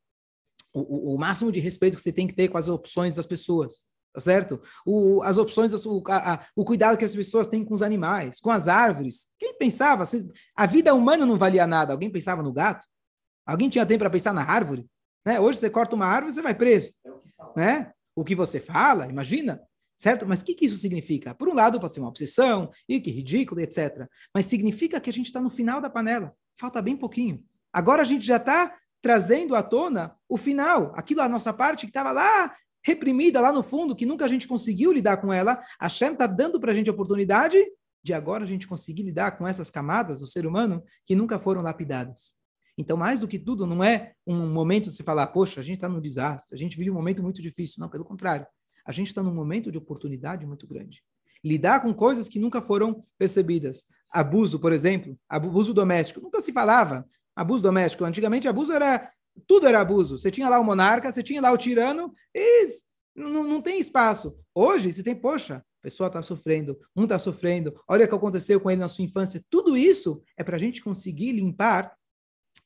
o, 0.74 1.16
o 1.16 1.18
máximo 1.20 1.52
de 1.52 1.60
respeito 1.60 1.98
que 1.98 2.02
você 2.02 2.12
tem 2.12 2.28
que 2.28 2.34
ter 2.34 2.48
com 2.48 2.58
as 2.58 2.68
opções 2.68 3.14
das 3.14 3.28
pessoas 3.28 3.93
tá 4.14 4.22
certo? 4.22 4.62
O, 4.86 5.22
as 5.24 5.38
opções, 5.38 5.74
o, 5.86 6.04
a, 6.08 6.46
o 6.56 6.64
cuidado 6.64 6.98
que 6.98 7.04
as 7.04 7.16
pessoas 7.16 7.48
têm 7.48 7.66
com 7.66 7.74
os 7.74 7.82
animais, 7.82 8.40
com 8.40 8.52
as 8.52 8.68
árvores. 8.68 9.30
Quem 9.40 9.58
pensava? 9.58 10.04
A 10.56 10.66
vida 10.66 10.94
humana 10.94 11.26
não 11.26 11.38
valia 11.38 11.66
nada. 11.66 11.92
Alguém 11.92 12.12
pensava 12.12 12.44
no 12.44 12.54
gato? 12.54 12.86
Alguém 13.46 13.70
tinha 13.70 13.86
tempo 13.86 14.00
para 14.00 14.10
pensar 14.10 14.34
na 14.34 14.44
árvore? 14.44 14.88
Né? 15.26 15.40
Hoje 15.40 15.60
você 15.60 15.70
corta 15.70 15.96
uma 15.96 16.06
árvore, 16.06 16.34
você 16.34 16.42
vai 16.42 16.54
preso. 16.54 16.92
É 17.04 17.10
o, 17.10 17.20
que 17.20 17.60
né? 17.60 17.92
o 18.16 18.24
que 18.24 18.36
você 18.36 18.60
fala, 18.60 19.08
imagina. 19.08 19.60
Certo? 19.96 20.26
Mas 20.28 20.42
o 20.42 20.46
que, 20.46 20.54
que 20.54 20.66
isso 20.66 20.78
significa? 20.78 21.34
Por 21.34 21.48
um 21.48 21.54
lado, 21.54 21.80
pode 21.80 21.94
ser 21.94 22.00
uma 22.00 22.10
obsessão, 22.10 22.70
e 22.90 23.00
que 23.00 23.12
ridículo, 23.12 23.62
etc. 23.62 24.08
Mas 24.34 24.48
significa 24.48 25.00
que 25.00 25.10
a 25.10 25.14
gente 25.14 25.28
está 25.28 25.40
no 25.40 25.50
final 25.50 25.80
da 25.80 25.90
panela. 25.90 26.34
Falta 26.60 26.82
bem 26.82 26.98
pouquinho. 26.98 27.44
Agora 27.72 28.02
a 28.02 28.06
gente 28.06 28.26
já 28.26 28.38
está 28.38 28.76
trazendo 29.02 29.56
à 29.56 29.62
tona 29.62 30.16
o 30.30 30.38
final, 30.38 30.94
aquilo 30.96 31.22
a 31.22 31.30
nossa 31.30 31.54
parte 31.54 31.86
que 31.86 31.90
estava 31.90 32.12
lá 32.12 32.56
reprimida 32.84 33.40
lá 33.40 33.52
no 33.52 33.64
fundo, 33.64 33.96
que 33.96 34.06
nunca 34.06 34.26
a 34.26 34.28
gente 34.28 34.48
conseguiu 34.48 34.92
lidar 34.92 35.18
com 35.18 35.32
ela, 35.32 35.62
a 35.80 35.90
Shem 35.90 36.14
está 36.14 36.28
dando 36.28 36.60
para 36.60 36.72
a 36.72 36.76
gente 36.76 36.90
a 36.90 36.94
oportunidade 36.94 37.64
de 38.04 38.14
agora 38.14 38.44
a 38.44 38.48
gente 38.48 38.68
conseguir 38.68 39.04
lidar 39.04 39.38
com 39.38 39.48
essas 39.48 39.72
camadas 39.72 40.20
do 40.20 40.28
ser 40.28 40.46
humano 40.46 40.84
que 41.06 41.16
nunca 41.16 41.40
foram 41.40 41.62
lapidadas. 41.62 42.34
Então, 42.78 42.98
mais 42.98 43.20
do 43.20 43.28
que 43.28 43.40
tudo, 43.40 43.66
não 43.66 43.84
é 43.84 44.14
um 44.26 44.48
momento 44.48 44.86
de 44.90 44.96
se 44.96 45.04
falar, 45.04 45.28
poxa, 45.28 45.62
a 45.62 45.64
gente 45.64 45.76
está 45.76 45.88
num 45.88 46.02
desastre, 46.02 46.56
a 46.56 46.58
gente 46.58 46.76
vive 46.76 46.90
um 46.90 46.96
momento 46.96 47.22
muito 47.22 47.42
difícil. 47.42 47.76
Não, 47.80 47.88
pelo 47.90 48.04
contrário. 48.04 48.46
A 48.86 48.92
gente 48.92 49.08
está 49.08 49.24
num 49.24 49.34
momento 49.34 49.72
de 49.72 49.78
oportunidade 49.78 50.46
muito 50.46 50.68
grande. 50.68 51.02
Lidar 51.44 51.82
com 51.82 51.94
coisas 51.94 52.28
que 52.28 52.40
nunca 52.40 52.62
foram 52.62 53.06
percebidas. 53.18 53.86
Abuso, 54.12 54.60
por 54.60 54.74
exemplo, 54.74 55.18
abuso 55.30 55.74
doméstico. 55.74 56.20
Nunca 56.20 56.42
se 56.42 56.52
falava 56.52 57.08
abuso 57.36 57.64
doméstico. 57.64 58.04
Antigamente, 58.04 58.48
abuso 58.48 58.74
era 58.74 59.10
tudo 59.48 59.68
era 59.68 59.82
abuso. 59.82 60.18
Você 60.18 60.32
tinha 60.32 60.50
lá 60.50 60.60
o 60.60 60.64
monarca, 60.64 61.12
você 61.12 61.24
tinha 61.24 61.42
lá 61.42 61.52
o 61.52 61.58
tirano, 61.58 62.14
e 62.36 62.68
não, 63.16 63.62
tem 63.62 63.80
espaço. 63.80 64.40
Hoje, 64.54 64.92
você 64.92 65.04
tem, 65.04 65.16
poxa, 65.16 65.58
a 65.58 65.82
pessoa 65.82 66.08
está 66.08 66.22
sofrendo, 66.22 66.80
um 66.96 67.04
está 67.04 67.20
sofrendo, 67.20 67.80
olha 67.88 68.06
o 68.06 68.08
que 68.08 68.16
aconteceu 68.16 68.60
com 68.60 68.72
ele 68.72 68.82
na 68.82 68.88
sua 68.88 69.04
infância. 69.04 69.44
Tudo 69.50 69.78
isso 69.78 70.24
é 70.38 70.44
para 70.44 70.56
a 70.56 70.60
gente 70.60 70.82
conseguir 70.82 71.32
limpar, 71.32 71.96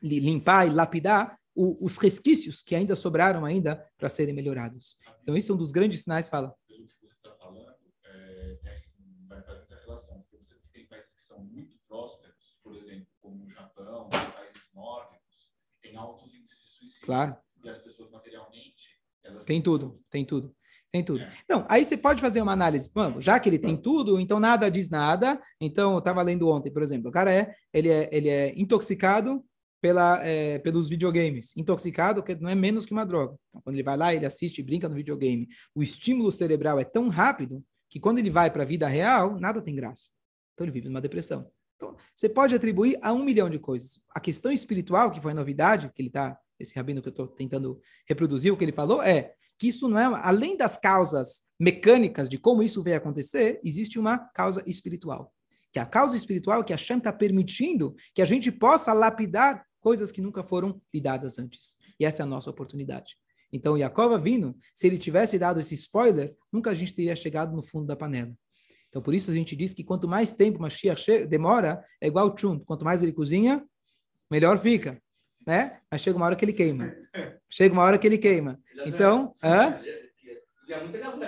limpar 0.01 0.67
e 0.67 0.71
lapidar 0.71 1.37
o, 1.55 1.83
os 1.83 1.97
resquícios 1.97 2.61
que 2.61 2.75
ainda 2.75 2.95
sobraram 2.95 3.43
ainda 3.43 3.83
para 3.97 4.09
serem 4.09 4.33
melhorados. 4.33 4.97
Então, 5.23 5.35
isso 5.35 5.51
é 5.51 5.55
um 5.55 5.57
dos 5.57 5.71
grandes 5.71 6.03
sinais, 6.03 6.29
fala. 6.29 6.55
Pelo 6.67 6.85
que 6.85 6.93
você 7.01 7.13
está 7.13 7.31
falando, 7.35 7.75
é, 8.05 8.59
é, 8.63 8.87
vai 9.27 9.41
fazer 9.41 9.59
muita 9.59 9.79
relação, 9.79 10.21
porque 10.21 10.37
você 10.37 10.55
tem 10.71 10.85
países 10.85 11.13
que 11.13 11.21
são 11.21 11.43
muito 11.43 11.75
prósperos, 11.87 12.57
por 12.63 12.75
exemplo, 12.75 13.07
como 13.19 13.43
o 13.43 13.49
Japão, 13.49 14.07
os 14.13 14.33
países 14.33 14.69
nórdicos, 14.73 15.49
que 15.73 15.89
têm 15.89 15.97
altos 15.97 16.31
suicídio. 16.77 16.96
Claro. 17.07 17.35
E 17.63 17.69
as 17.69 17.77
pessoas 17.77 18.11
materialmente. 18.11 18.99
tem 19.45 19.61
tudo, 19.61 19.99
tem 20.09 20.23
tudo. 20.23 20.55
Tem 20.91 21.03
tudo. 21.03 21.19
É. 21.21 21.29
Não, 21.49 21.65
aí 21.69 21.83
você 21.83 21.97
pode 21.97 22.21
fazer 22.21 22.41
uma 22.41 22.53
análise. 22.53 22.89
Mano, 22.95 23.21
já 23.21 23.39
que 23.39 23.49
ele 23.49 23.59
tem 23.59 23.75
tudo, 23.75 24.19
então 24.19 24.39
nada 24.39 24.69
diz 24.69 24.89
nada. 24.89 25.39
Então, 25.59 25.93
eu 25.93 25.99
estava 25.99 26.21
lendo 26.21 26.47
ontem, 26.47 26.71
por 26.71 26.81
exemplo, 26.81 27.09
o 27.09 27.11
cara 27.11 27.31
é, 27.31 27.53
ele 27.73 27.89
é, 27.89 28.09
ele 28.11 28.29
é 28.29 28.53
intoxicado 28.57 29.43
pela, 29.81 30.25
é, 30.25 30.59
pelos 30.59 30.87
videogames. 30.87 31.55
Intoxicado 31.57 32.23
que 32.23 32.35
não 32.35 32.49
é 32.49 32.55
menos 32.55 32.85
que 32.85 32.93
uma 32.93 33.05
droga. 33.05 33.35
Então, 33.49 33.61
quando 33.61 33.75
ele 33.75 33.83
vai 33.83 33.97
lá, 33.97 34.13
ele 34.13 34.25
assiste 34.25 34.59
e 34.59 34.63
brinca 34.63 34.87
no 34.87 34.95
videogame. 34.95 35.47
O 35.75 35.83
estímulo 35.83 36.31
cerebral 36.31 36.79
é 36.79 36.85
tão 36.85 37.09
rápido 37.09 37.63
que 37.89 37.99
quando 37.99 38.19
ele 38.19 38.29
vai 38.29 38.49
para 38.49 38.63
a 38.63 38.65
vida 38.65 38.87
real, 38.87 39.37
nada 39.39 39.61
tem 39.61 39.75
graça. 39.75 40.09
Então 40.53 40.65
ele 40.65 40.71
vive 40.71 40.87
numa 40.87 41.01
depressão. 41.01 41.51
Então, 41.75 41.95
você 42.15 42.27
pode 42.27 42.55
atribuir 42.55 42.97
a 43.01 43.13
um 43.13 43.23
milhão 43.23 43.49
de 43.49 43.59
coisas. 43.59 44.01
A 44.15 44.19
questão 44.19 44.51
espiritual, 44.51 45.11
que 45.11 45.21
foi 45.21 45.31
a 45.31 45.35
novidade, 45.35 45.91
que 45.93 46.01
ele 46.01 46.09
está 46.09 46.37
esse 46.59 46.75
rabino 46.75 47.01
que 47.01 47.07
eu 47.07 47.11
estou 47.11 47.27
tentando 47.27 47.79
reproduzir 48.07 48.51
o 48.51 48.57
que 48.57 48.63
ele 48.63 48.71
falou, 48.71 49.01
é 49.01 49.33
que 49.57 49.67
isso 49.67 49.87
não 49.87 49.97
é, 49.97 50.21
além 50.23 50.55
das 50.55 50.77
causas 50.77 51.41
mecânicas 51.59 52.29
de 52.29 52.37
como 52.37 52.61
isso 52.61 52.83
veio 52.83 52.97
acontecer, 52.97 53.59
existe 53.63 53.97
uma 53.99 54.17
causa 54.17 54.63
espiritual. 54.67 55.33
Que 55.71 55.79
a 55.79 55.85
causa 55.85 56.15
espiritual 56.15 56.63
que 56.63 56.73
a 56.73 56.77
Shem 56.77 56.97
está 56.97 57.11
permitindo 57.11 57.95
que 58.13 58.21
a 58.21 58.25
gente 58.25 58.51
possa 58.51 58.93
lapidar 58.93 59.65
coisas 59.79 60.11
que 60.11 60.21
nunca 60.21 60.43
foram 60.43 60.81
lidadas 60.93 61.39
antes. 61.39 61.77
E 61.99 62.05
essa 62.05 62.21
é 62.21 62.23
a 62.23 62.27
nossa 62.27 62.49
oportunidade. 62.49 63.15
Então, 63.51 63.77
Yaakov 63.77 64.21
vindo, 64.21 64.55
se 64.73 64.87
ele 64.87 64.97
tivesse 64.97 65.39
dado 65.39 65.59
esse 65.59 65.73
spoiler, 65.75 66.35
nunca 66.51 66.71
a 66.71 66.73
gente 66.73 66.93
teria 66.93 67.15
chegado 67.15 67.55
no 67.55 67.63
fundo 67.63 67.87
da 67.87 67.95
panela. 67.95 68.33
Então, 68.89 69.01
por 69.01 69.13
isso 69.13 69.31
a 69.31 69.33
gente 69.33 69.55
diz 69.55 69.73
que 69.73 69.83
quanto 69.83 70.07
mais 70.07 70.33
tempo 70.33 70.59
Mashiach 70.59 71.25
demora, 71.27 71.83
é 72.01 72.07
igual 72.07 72.27
o 72.27 72.37
chum. 72.37 72.59
Quanto 72.59 72.83
mais 72.83 73.01
ele 73.01 73.13
cozinha, 73.13 73.63
melhor 74.29 74.59
fica 74.59 75.01
né? 75.47 75.79
Mas 75.89 76.01
chega 76.01 76.17
uma 76.17 76.25
hora 76.25 76.35
que 76.35 76.43
ele 76.43 76.51
queima. 76.51 76.93
Chega 77.49 77.73
uma 77.73 77.83
hora 77.83 77.97
que 77.97 78.05
ele 78.05 78.17
queima. 78.17 78.59
Então, 78.85 79.31
hã? 79.41 79.79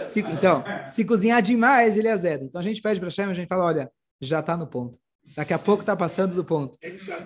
Se, 0.01 0.19
então, 0.19 0.61
se 0.85 1.05
cozinhar 1.05 1.41
demais, 1.41 1.95
ele 1.95 2.09
azeda. 2.09 2.43
Então 2.43 2.59
a 2.59 2.63
gente 2.63 2.81
pede 2.81 2.99
para 2.99 3.07
a 3.07 3.11
Shem, 3.11 3.23
a 3.23 3.33
gente 3.33 3.47
fala, 3.47 3.65
olha, 3.65 3.89
já 4.19 4.41
está 4.41 4.57
no 4.57 4.67
ponto. 4.67 4.99
Daqui 5.33 5.53
a 5.53 5.57
pouco 5.57 5.81
está 5.81 5.95
passando 5.95 6.35
do 6.35 6.43
ponto. 6.43 6.77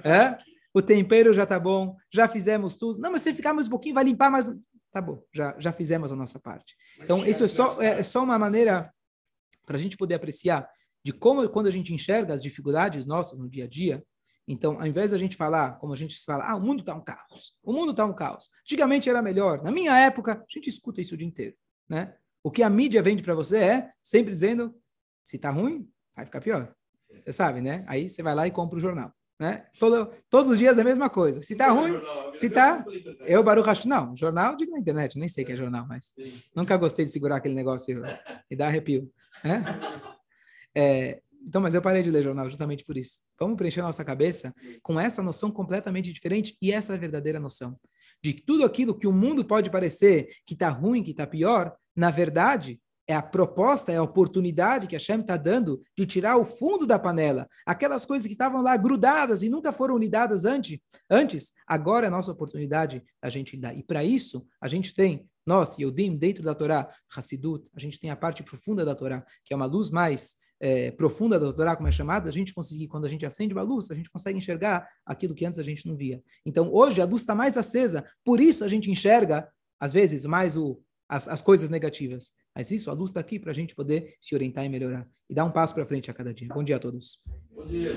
É? 0.03 0.37
O 0.71 0.79
tempero 0.79 1.33
já 1.33 1.41
está 1.41 1.59
bom, 1.59 1.97
já 2.11 2.27
fizemos 2.27 2.75
tudo. 2.75 2.99
Não, 2.99 3.11
mas 3.11 3.23
se 3.23 3.33
ficar 3.33 3.51
mais 3.51 3.65
um 3.65 3.71
pouquinho, 3.71 3.95
vai 3.95 4.03
limpar 4.03 4.29
mais. 4.29 4.53
Tá 4.91 5.01
bom, 5.01 5.23
já, 5.33 5.55
já 5.57 5.71
fizemos 5.71 6.11
a 6.11 6.15
nossa 6.15 6.37
parte. 6.37 6.75
Então, 6.99 7.25
isso 7.25 7.43
é 7.43 7.47
só, 7.47 7.81
é, 7.81 7.99
é 7.99 8.03
só 8.03 8.23
uma 8.23 8.37
maneira 8.37 8.93
para 9.65 9.75
a 9.75 9.79
gente 9.79 9.97
poder 9.97 10.13
apreciar 10.13 10.69
de 11.03 11.11
como, 11.11 11.49
quando 11.49 11.65
a 11.65 11.71
gente 11.71 11.91
enxerga 11.91 12.35
as 12.35 12.43
dificuldades 12.43 13.07
nossas 13.07 13.39
no 13.39 13.49
dia 13.49 13.63
a 13.63 13.67
dia, 13.67 14.03
Então, 14.47 14.79
ao 14.79 14.85
invés 14.85 15.11
da 15.11 15.17
gente 15.17 15.37
falar, 15.37 15.77
como 15.79 15.93
a 15.93 15.95
gente 15.95 16.19
fala, 16.25 16.49
ah, 16.49 16.55
o 16.55 16.61
mundo 16.61 16.81
está 16.81 16.93
um 16.93 17.01
caos, 17.01 17.57
o 17.63 17.71
mundo 17.71 17.91
está 17.91 18.05
um 18.05 18.13
caos. 18.13 18.49
Antigamente 18.61 19.09
era 19.09 19.21
melhor. 19.21 19.63
Na 19.63 19.71
minha 19.71 19.97
época, 19.97 20.33
a 20.33 20.45
gente 20.53 20.69
escuta 20.69 21.01
isso 21.01 21.15
o 21.15 21.17
dia 21.17 21.27
inteiro, 21.27 21.55
né? 21.87 22.15
O 22.43 22.51
que 22.51 22.61
a 22.61 22.69
mídia 22.69 23.01
vende 23.01 23.23
para 23.23 23.33
você 23.33 23.57
é 23.57 23.91
sempre 24.01 24.33
dizendo, 24.33 24.75
se 25.23 25.37
está 25.37 25.49
ruim, 25.49 25.89
vai 26.13 26.25
ficar 26.25 26.41
pior. 26.41 26.75
Você 27.23 27.31
sabe, 27.31 27.61
né? 27.61 27.85
Aí 27.87 28.09
você 28.09 28.21
vai 28.21 28.35
lá 28.35 28.45
e 28.45 28.51
compra 28.51 28.77
o 28.77 28.81
jornal. 28.81 29.13
Né? 29.39 29.65
Todo, 29.79 30.11
todos 30.29 30.51
os 30.51 30.59
dias 30.59 30.77
é 30.77 30.81
a 30.81 30.85
mesma 30.85 31.09
coisa. 31.09 31.41
Se 31.41 31.55
tá 31.55 31.69
ruim, 31.69 31.99
se 32.33 32.49
tá. 32.49 32.85
Eu, 33.25 33.43
Baruch 33.43 33.67
Hashem, 33.67 33.89
não, 33.89 34.15
jornal, 34.15 34.55
digo 34.55 34.71
na 34.71 34.79
internet, 34.79 35.17
nem 35.17 35.27
sei 35.27 35.43
que 35.43 35.51
é 35.51 35.55
jornal, 35.55 35.85
mas 35.87 36.13
nunca 36.55 36.77
gostei 36.77 37.03
de 37.03 37.11
segurar 37.11 37.37
aquele 37.37 37.55
negócio 37.55 38.03
e 38.49 38.55
dar 38.55 38.67
arrepio. 38.67 39.11
Né? 39.43 39.63
É, 40.75 41.21
então, 41.45 41.61
mas 41.61 41.73
eu 41.73 41.81
parei 41.81 42.01
de 42.01 42.09
ler 42.09 42.23
jornal 42.23 42.49
justamente 42.49 42.85
por 42.85 42.97
isso. 42.97 43.21
Vamos 43.39 43.57
preencher 43.57 43.81
nossa 43.81 44.03
cabeça 44.03 44.53
com 44.81 44.99
essa 44.99 45.21
noção 45.21 45.51
completamente 45.51 46.11
diferente 46.11 46.57
e 46.61 46.71
essa 46.71 46.97
verdadeira 46.97 47.39
noção. 47.39 47.77
De 48.23 48.33
tudo 48.33 48.63
aquilo 48.63 48.97
que 48.97 49.07
o 49.07 49.11
mundo 49.11 49.43
pode 49.43 49.69
parecer 49.69 50.29
que 50.45 50.53
está 50.53 50.69
ruim, 50.69 51.03
que 51.03 51.11
está 51.11 51.27
pior, 51.27 51.75
na 51.95 52.09
verdade, 52.09 52.79
é 53.05 53.13
a 53.13 53.21
proposta, 53.21 53.91
é 53.91 53.97
a 53.97 54.03
oportunidade 54.03 54.87
que 54.87 54.95
a 54.95 54.99
Shem 54.99 55.19
está 55.19 55.35
dando 55.35 55.81
de 55.97 56.05
tirar 56.05 56.37
o 56.37 56.45
fundo 56.45 56.87
da 56.87 56.97
panela. 56.97 57.47
Aquelas 57.65 58.05
coisas 58.05 58.25
que 58.25 58.31
estavam 58.31 58.61
lá 58.61 58.77
grudadas 58.77 59.43
e 59.43 59.49
nunca 59.49 59.71
foram 59.71 59.95
unidadas 59.95 60.45
antes, 60.45 60.79
antes 61.09 61.53
agora 61.67 62.05
é 62.05 62.07
a 62.07 62.11
nossa 62.11 62.31
oportunidade 62.31 63.03
a 63.21 63.29
gente 63.29 63.57
dar. 63.57 63.75
E 63.75 63.83
para 63.83 64.03
isso, 64.03 64.47
a 64.61 64.69
gente 64.69 64.93
tem, 64.95 65.27
nós, 65.45 65.77
Yodim, 65.77 66.15
dentro 66.15 66.43
da 66.43 66.55
Torá, 66.55 66.89
Hassidut, 67.13 67.69
a 67.75 67.79
gente 67.79 67.99
tem 67.99 68.09
a 68.09 68.15
parte 68.15 68.41
profunda 68.41 68.85
da 68.85 68.95
Torá, 68.95 69.25
que 69.43 69.53
é 69.53 69.55
uma 69.55 69.65
luz 69.65 69.89
mais 69.89 70.35
é, 70.59 70.91
profunda 70.91 71.39
da 71.39 71.51
Torá, 71.51 71.75
como 71.75 71.87
é 71.87 71.91
chamada, 71.91 72.29
a 72.29 72.31
gente 72.33 72.53
conseguir, 72.53 72.87
quando 72.87 73.05
a 73.05 73.09
gente 73.09 73.25
acende 73.25 73.53
uma 73.53 73.61
luz, 73.61 73.91
a 73.91 73.95
gente 73.95 74.09
consegue 74.09 74.37
enxergar 74.37 74.87
aquilo 75.05 75.35
que 75.35 75.45
antes 75.45 75.59
a 75.59 75.63
gente 75.63 75.87
não 75.87 75.95
via. 75.95 76.21
Então, 76.45 76.73
hoje 76.73 77.01
a 77.01 77.05
luz 77.05 77.21
está 77.21 77.35
mais 77.35 77.57
acesa, 77.57 78.05
por 78.23 78.39
isso 78.39 78.63
a 78.63 78.67
gente 78.67 78.89
enxerga, 78.89 79.47
às 79.79 79.91
vezes, 79.91 80.25
mais 80.25 80.55
o, 80.55 80.81
as, 81.09 81.27
as 81.27 81.41
coisas 81.41 81.69
negativas. 81.69 82.31
Mas 82.55 82.71
isso, 82.71 82.89
a 82.89 82.93
luz 82.93 83.09
está 83.09 83.19
aqui 83.19 83.39
para 83.39 83.51
a 83.51 83.53
gente 83.53 83.75
poder 83.75 84.15
se 84.21 84.35
orientar 84.35 84.63
e 84.63 84.69
melhorar. 84.69 85.07
E 85.29 85.33
dar 85.33 85.45
um 85.45 85.51
passo 85.51 85.73
para 85.73 85.85
frente 85.85 86.09
a 86.09 86.13
cada 86.13 86.33
dia. 86.33 86.47
Bom 86.53 86.63
dia 86.63 86.75
a 86.75 86.79
todos. 86.79 87.19
Bom 87.51 87.65
dia. 87.65 87.95